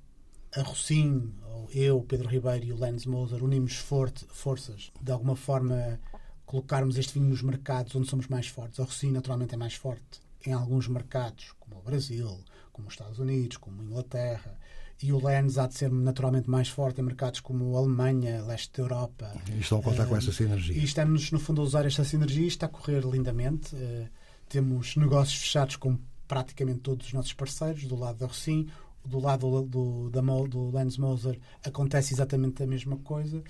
a 0.55 0.61
Rocim, 0.61 1.31
eu, 1.71 2.01
Pedro 2.01 2.27
Ribeiro 2.27 2.65
e 2.65 2.73
o 2.73 2.79
Lens 2.79 3.05
Moser 3.05 3.43
unimos 3.43 3.75
forte, 3.75 4.25
forças, 4.29 4.91
de 4.99 5.11
alguma 5.11 5.35
forma 5.35 5.99
colocarmos 6.45 6.97
este 6.97 7.13
vinho 7.13 7.29
nos 7.29 7.43
mercados 7.43 7.95
onde 7.95 8.09
somos 8.09 8.27
mais 8.27 8.47
fortes. 8.47 8.79
A 8.79 8.83
Rocim 8.83 9.11
naturalmente 9.11 9.53
é 9.53 9.57
mais 9.57 9.75
forte 9.75 10.19
em 10.43 10.51
alguns 10.51 10.87
mercados, 10.87 11.53
como 11.59 11.77
o 11.77 11.83
Brasil, 11.83 12.39
como 12.71 12.87
os 12.87 12.93
Estados 12.93 13.19
Unidos, 13.19 13.57
como 13.57 13.81
a 13.81 13.85
Inglaterra, 13.85 14.57
e 15.01 15.13
o 15.13 15.23
Lens 15.23 15.57
há 15.57 15.67
de 15.67 15.75
ser 15.75 15.91
naturalmente 15.91 16.49
mais 16.49 16.67
forte 16.67 16.99
em 16.99 17.03
mercados 17.03 17.39
como 17.39 17.75
a 17.75 17.79
Alemanha, 17.79 18.43
leste 18.43 18.77
da 18.77 18.83
Europa. 18.83 19.33
E 19.49 19.59
estão 19.59 19.79
a 19.79 19.83
contar 19.83 20.05
com 20.05 20.15
essa 20.15 20.31
sinergia. 20.31 20.75
E 20.75 20.83
estamos, 20.83 21.31
no 21.31 21.39
fundo, 21.39 21.61
a 21.61 21.63
usar 21.63 21.85
esta 21.85 22.03
sinergia 22.03 22.43
e 22.43 22.47
está 22.47 22.65
a 22.65 22.69
correr 22.69 23.01
lindamente. 23.05 23.75
Uh, 23.75 24.07
temos 24.47 24.95
negócios 24.95 25.39
fechados 25.39 25.77
com 25.77 25.97
praticamente 26.27 26.79
todos 26.79 27.07
os 27.07 27.13
nossos 27.13 27.33
parceiros, 27.33 27.85
do 27.85 27.95
lado 27.95 28.17
da 28.17 28.25
Rocim 28.27 28.67
do 29.05 29.19
lado 29.19 29.63
do, 29.63 30.09
da, 30.09 30.21
do 30.21 30.69
Lance 30.69 30.99
Moser 30.99 31.39
acontece 31.63 32.13
exatamente 32.13 32.61
a 32.61 32.67
mesma 32.67 32.97
coisa 32.97 33.43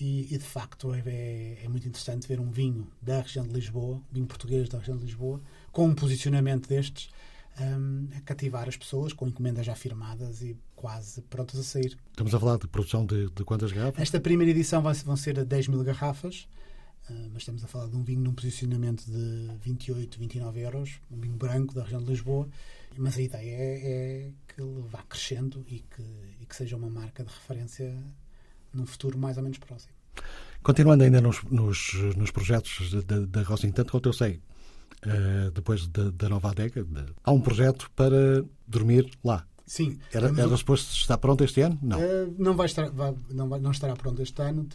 e, 0.00 0.34
e 0.34 0.38
de 0.38 0.44
facto 0.44 0.92
é, 0.92 1.02
é, 1.06 1.64
é, 1.64 1.68
muito 1.68 1.86
interessante 1.86 2.26
ver 2.26 2.40
um 2.40 2.50
vinho 2.50 2.90
da 3.00 3.20
região 3.20 3.46
de 3.46 3.52
Lisboa, 3.52 3.96
um 3.96 4.14
vinho 4.14 4.26
português 4.26 4.68
da 4.68 4.78
região 4.78 4.96
de 4.96 5.04
Lisboa, 5.04 5.40
com 5.70 5.86
um 5.86 5.94
posicionamento 5.94 6.68
destes 6.68 7.10
um, 7.60 8.08
a 8.16 8.20
cativar 8.20 8.68
as 8.68 8.76
pessoas 8.76 9.12
com 9.12 9.28
encomendas 9.28 9.66
já 9.66 9.74
firmadas 9.74 10.42
e 10.42 10.56
quase 10.74 11.22
prontas 11.22 11.58
a 11.58 11.62
sair. 11.62 11.96
Estamos 12.10 12.34
a 12.34 12.40
falar 12.40 12.58
de 12.58 12.66
produção 12.66 13.06
de, 13.06 13.30
de 13.30 13.44
quantas 13.44 13.72
garrafas? 13.72 14.00
Esta 14.00 14.20
primeira 14.20 14.50
edição 14.50 14.82
vai, 14.82 14.94
vão 14.94 15.16
ser 15.16 15.44
10 15.44 15.68
mil 15.68 15.82
garrafas, 15.82 16.48
uh, 17.08 17.30
mas 17.32 17.42
estamos 17.42 17.64
a 17.64 17.68
falar 17.68 17.88
de 17.88 17.96
um 17.96 18.02
vinho 18.02 18.20
num 18.20 18.34
posicionamento 18.34 19.04
de 19.06 19.50
28, 19.62 20.18
29 20.18 20.60
euros, 20.60 21.00
um 21.10 21.18
vinho 21.18 21.36
branco 21.36 21.74
da 21.74 21.82
região 21.82 22.02
de 22.02 22.10
Lisboa, 22.10 22.48
mas 22.96 23.16
a 23.16 23.22
ideia 23.22 23.56
é, 23.56 23.86
é 23.86 24.32
que 24.48 24.60
ele 24.60 24.82
vá 24.88 25.02
crescendo 25.02 25.64
e 25.68 25.80
que, 25.80 26.02
e 26.40 26.46
que 26.46 26.54
seja 26.54 26.76
uma 26.76 26.90
marca 26.90 27.24
de 27.24 27.30
referência 27.30 27.96
num 28.72 28.86
futuro 28.86 29.18
mais 29.18 29.36
ou 29.36 29.42
menos 29.42 29.58
próximo. 29.58 29.92
Continuando 30.62 31.04
ainda 31.04 31.20
nos, 31.20 31.42
nos, 31.44 31.92
nos 32.16 32.30
projetos 32.30 33.04
da 33.04 33.42
Rosin, 33.42 33.70
tanto 33.70 33.90
quanto 33.90 34.08
eu 34.08 34.12
sei, 34.12 34.40
uh, 35.06 35.50
depois 35.50 35.86
da, 35.86 36.10
da 36.10 36.28
nova 36.28 36.50
adega, 36.50 36.84
de, 36.84 37.04
há 37.22 37.32
um 37.32 37.40
projeto 37.40 37.90
para 37.94 38.44
dormir 38.66 39.10
lá. 39.22 39.46
Sim. 39.66 39.98
Era, 40.12 40.28
era 40.28 40.56
suposto 40.56 40.92
estar 40.92 41.16
pronto 41.18 41.42
este 41.42 41.62
ano? 41.62 41.78
Não. 41.80 41.98
Uh, 41.98 42.34
não, 42.38 42.54
vai 42.54 42.66
estar, 42.66 42.90
vai, 42.90 43.14
não, 43.30 43.48
vai, 43.48 43.60
não 43.60 43.70
estará 43.70 43.94
pronto 43.94 44.20
este 44.20 44.40
ano. 44.42 44.66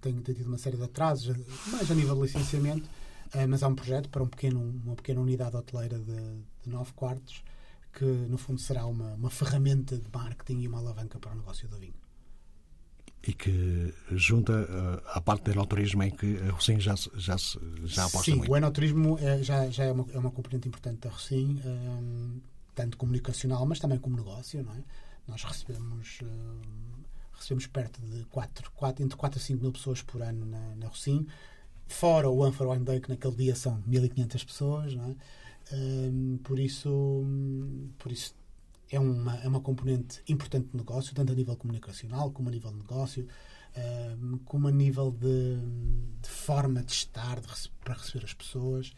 Tem, 0.00 0.14
tem 0.14 0.34
tido 0.34 0.46
uma 0.46 0.58
série 0.58 0.76
de 0.76 0.84
atrasos, 0.84 1.36
mais 1.70 1.90
a 1.90 1.94
nível 1.94 2.14
de 2.14 2.22
licenciamento, 2.22 2.88
uh, 3.34 3.48
mas 3.48 3.62
há 3.62 3.68
um 3.68 3.74
projeto 3.74 4.08
para 4.08 4.22
um 4.22 4.28
pequeno, 4.28 4.60
uma 4.84 4.94
pequena 4.94 5.20
unidade 5.20 5.56
hoteleira 5.56 5.98
de, 5.98 6.16
de 6.64 6.70
nove 6.70 6.92
quartos 6.94 7.42
que 7.92 8.04
no 8.04 8.38
fundo 8.38 8.60
será 8.60 8.86
uma, 8.86 9.14
uma 9.14 9.30
ferramenta 9.30 9.96
de 9.96 10.06
marketing 10.12 10.60
e 10.60 10.68
uma 10.68 10.78
alavanca 10.78 11.18
para 11.18 11.32
o 11.32 11.34
negócio 11.34 11.68
do 11.68 11.78
vinho. 11.78 11.94
E 13.28 13.34
que 13.34 13.92
junta 14.12 14.54
uh, 14.54 15.02
à 15.12 15.20
parte 15.20 15.44
do 15.44 15.50
enoturismo 15.50 16.02
em 16.02 16.10
que 16.10 16.38
a 16.48 16.50
Rocim 16.50 16.80
já, 16.80 16.94
já, 17.14 17.36
já 17.84 18.06
aposta 18.06 18.24
Sim, 18.24 18.36
muito. 18.36 18.50
o 18.50 18.56
enoturismo 18.56 19.18
é, 19.20 19.42
já, 19.42 19.68
já 19.68 19.84
é, 19.84 19.92
uma, 19.92 20.06
é 20.14 20.18
uma 20.18 20.30
componente 20.30 20.66
importante 20.66 21.00
da 21.00 21.10
Rocim, 21.10 21.60
um, 21.62 22.40
tanto 22.74 22.96
comunicacional, 22.96 23.66
mas 23.66 23.78
também 23.78 23.98
como 23.98 24.16
negócio. 24.16 24.64
Não 24.64 24.72
é? 24.72 24.82
Nós 25.26 25.44
recebemos, 25.44 26.20
uh, 26.22 26.60
recebemos 27.34 27.66
perto 27.66 28.00
de 28.00 28.24
4, 28.30 28.72
4, 28.74 29.04
entre 29.04 29.18
4 29.18 29.38
a 29.38 29.42
5 29.42 29.62
mil 29.62 29.72
pessoas 29.72 30.00
por 30.00 30.22
ano 30.22 30.46
na, 30.46 30.74
na 30.76 30.86
Rocim, 30.86 31.26
fora 31.86 32.30
o 32.30 32.42
Anfar 32.42 32.66
Wine 32.68 32.84
Day, 32.86 32.98
que 32.98 33.10
naquele 33.10 33.36
dia 33.36 33.54
são 33.54 33.82
1.500 33.82 34.46
pessoas. 34.46 34.94
Não 34.94 35.04
é? 35.04 35.14
Um, 35.70 36.38
por 36.42 36.58
isso, 36.58 37.26
por 37.98 38.10
isso 38.10 38.34
é 38.90 38.98
uma, 38.98 39.36
é 39.36 39.48
uma 39.48 39.60
componente 39.60 40.22
importante 40.28 40.68
de 40.70 40.76
negócio, 40.76 41.14
tanto 41.14 41.32
a 41.32 41.34
nível 41.34 41.56
comunicacional 41.56 42.30
como 42.30 42.48
a 42.48 42.52
nível 42.52 42.70
de 42.70 42.78
negócio, 42.78 43.26
um, 44.20 44.38
como 44.38 44.68
a 44.68 44.70
nível 44.70 45.10
de, 45.10 45.56
de 46.20 46.28
forma 46.28 46.82
de 46.82 46.92
estar 46.92 47.40
de, 47.40 47.48
para 47.84 47.94
receber 47.94 48.24
as 48.24 48.34
pessoas 48.34 48.94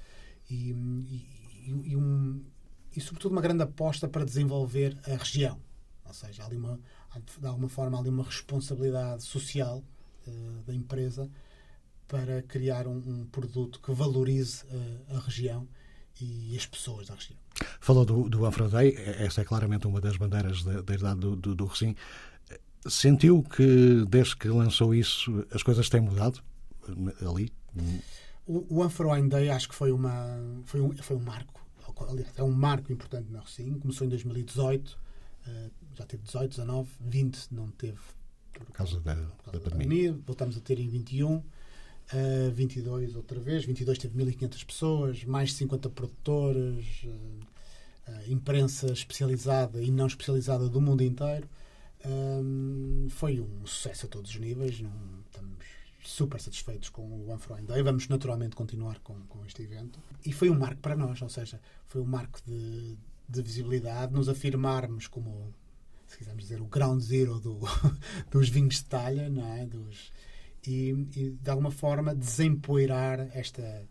e, 0.49 0.71
e, 0.71 1.71
e, 1.85 1.97
um, 1.97 2.43
e, 2.95 3.01
sobretudo, 3.01 3.33
uma 3.33 3.41
grande 3.41 3.63
aposta 3.63 4.09
para 4.09 4.25
desenvolver 4.25 4.99
a 5.05 5.17
região. 5.17 5.61
Ou 6.05 6.15
seja, 6.15 6.43
há 6.43 6.47
ali 6.47 6.57
uma, 6.57 6.79
de 7.39 7.47
alguma 7.47 7.69
forma, 7.69 7.97
há 7.97 8.01
ali 8.01 8.09
uma 8.09 8.25
responsabilidade 8.25 9.23
social 9.23 9.85
uh, 10.27 10.63
da 10.67 10.75
empresa 10.75 11.31
para 12.09 12.43
criar 12.43 12.89
um, 12.89 12.97
um 12.97 13.27
produto 13.27 13.81
que 13.81 13.93
valorize 13.93 14.65
uh, 14.65 15.17
a 15.17 15.21
região 15.21 15.69
e 16.21 16.57
as 16.57 16.67
pessoas 16.67 17.09
da 17.09 17.15
região. 17.15 17.39
Falou 17.81 18.05
do, 18.05 18.29
do 18.29 18.47
Afrodei, 18.47 18.95
essa 18.97 19.41
é 19.41 19.45
claramente 19.45 19.87
uma 19.87 20.01
das 20.01 20.17
bandeiras 20.17 20.63
da, 20.63 20.81
da 20.83 20.95
idade 20.95 21.21
do, 21.21 21.37
do, 21.37 21.55
do 21.55 21.67
Recim. 21.67 21.97
Sentiu 22.87 23.43
que, 23.43 24.05
desde 24.09 24.37
que 24.37 24.49
lançou 24.49 24.95
isso, 24.95 25.47
as 25.53 25.63
coisas 25.63 25.89
têm 25.89 26.01
mudado 26.01 26.43
ali? 27.29 27.53
O, 28.47 28.67
o 28.69 28.85
Unfroine 28.85 29.29
Day 29.29 29.51
acho 29.51 29.69
que 29.69 29.75
foi, 29.75 29.93
uma, 29.93 30.39
foi, 30.65 30.81
um, 30.81 30.97
foi 30.97 31.17
um 31.17 31.21
marco. 31.21 31.61
Aliás, 32.09 32.33
é 32.37 32.43
um 32.43 32.51
marco 32.51 32.91
importante 32.93 33.31
na 33.31 33.41
Recim. 33.41 33.79
Começou 33.79 34.07
em 34.07 34.11
2018, 34.11 34.99
eh, 35.47 35.71
já 35.95 36.07
teve 36.07 36.23
18, 36.23 36.51
19, 36.51 36.91
20 37.01 37.49
não 37.53 37.69
teve. 37.69 37.99
Por 38.55 38.73
causa 38.73 38.99
da, 39.01 39.15
por 39.15 39.45
causa 39.45 39.59
da, 39.59 39.65
da 39.65 39.71
pandemia. 39.71 40.19
Voltamos 40.27 40.57
a 40.57 40.61
ter 40.61 40.79
em 40.81 40.89
21. 40.89 41.43
Uh, 42.13 42.51
22 42.53 43.15
outra 43.15 43.39
vez, 43.39 43.65
22 43.65 43.99
teve 43.99 44.17
1500 44.17 44.65
pessoas, 44.65 45.25
mais 45.25 45.51
de 45.51 45.57
50 45.57 45.89
produtores, 45.91 46.85
uh, 47.05 47.09
uh, 47.09 48.33
imprensa 48.33 48.93
especializada 48.93 49.81
e 49.81 49.91
não 49.91 50.07
especializada 50.07 50.69
do 50.69 50.81
mundo 50.81 51.03
inteiro. 51.03 51.49
foi 53.11 53.41
um 53.41 53.65
sucesso 53.67 54.07
a 54.07 54.09
todos 54.09 54.31
os 54.31 54.37
níveis. 54.39 54.81
Não, 54.81 54.91
estamos, 55.27 55.65
super 56.05 56.41
satisfeitos 56.41 56.89
com 56.89 57.03
o 57.03 57.29
One 57.31 57.67
Day. 57.67 57.83
Vamos 57.83 58.09
naturalmente 58.09 58.57
continuar 58.57 58.99
com, 59.01 59.15
com 59.29 59.45
este 59.45 59.63
evento. 59.63 59.99
E 60.25 60.33
foi 60.33 60.51
um 60.51 60.59
marco 60.59 60.81
para 60.81 60.97
nós, 60.97 61.21
ou 61.23 61.29
seja, 61.29 61.61
foi 61.87 62.01
um 62.01 62.07
marco 62.07 62.41
de, 62.47 62.97
de 63.29 63.43
visibilidade, 63.43 64.13
nos 64.13 64.29
afirmarmos 64.29 65.07
como, 65.07 65.55
se 66.07 66.19
quisermos 66.19 66.43
dizer, 66.43 66.61
o 66.61 66.67
ground 66.67 67.01
zero 67.01 67.39
do, 67.39 67.61
dos 68.31 68.49
vinhos 68.49 68.77
de 68.77 68.85
talha, 68.85 69.29
não 69.29 69.47
é? 69.55 69.67
Dos, 69.67 70.13
e, 70.67 70.91
e 71.17 71.31
de 71.31 71.51
alguma 71.51 71.71
forma 71.71 72.15
desempoeirar 72.15 73.21
esta, 73.33 73.89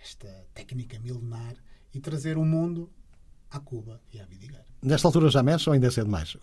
esta 0.00 0.28
técnica 0.54 0.98
milenar 0.98 1.54
e 1.94 2.00
trazer 2.00 2.36
o 2.36 2.44
mundo 2.44 2.90
à 3.50 3.58
Cuba 3.58 4.00
e 4.12 4.20
à 4.20 4.26
Vidigueira. 4.26 4.66
Nesta 4.80 5.08
altura 5.08 5.28
já 5.28 5.42
mexe 5.42 5.68
ou 5.68 5.74
ainda 5.74 5.88
é 5.88 5.90
cedo 5.90 6.08
mais? 6.08 6.36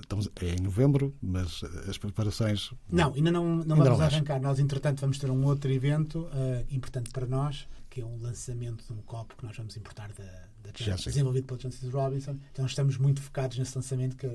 Estamos 0.00 0.28
é 0.40 0.50
em 0.50 0.60
novembro, 0.60 1.14
mas 1.22 1.62
as 1.88 1.96
preparações. 1.96 2.72
Não, 2.90 3.14
ainda 3.14 3.30
não, 3.30 3.44
não 3.44 3.76
ainda 3.76 3.90
vamos 3.90 3.98
não 3.98 4.06
arrancar. 4.06 4.40
Nós, 4.40 4.58
entretanto, 4.58 5.00
vamos 5.00 5.18
ter 5.18 5.30
um 5.30 5.44
outro 5.46 5.70
evento 5.70 6.20
uh, 6.24 6.66
importante 6.70 7.10
para 7.10 7.26
nós, 7.26 7.66
que 7.88 8.02
é 8.02 8.04
um 8.04 8.20
lançamento 8.20 8.84
de 8.84 8.92
um 8.92 9.00
copo 9.02 9.34
que 9.34 9.46
nós 9.46 9.56
vamos 9.56 9.74
importar 9.78 10.12
da, 10.12 10.24
da 10.62 10.94
desenvolvido 10.96 11.46
pela 11.46 11.58
Janssen 11.58 11.88
Robinson. 11.88 12.36
Então, 12.52 12.66
estamos 12.66 12.98
muito 12.98 13.22
focados 13.22 13.56
nesse 13.56 13.74
lançamento, 13.74 14.16
que, 14.16 14.28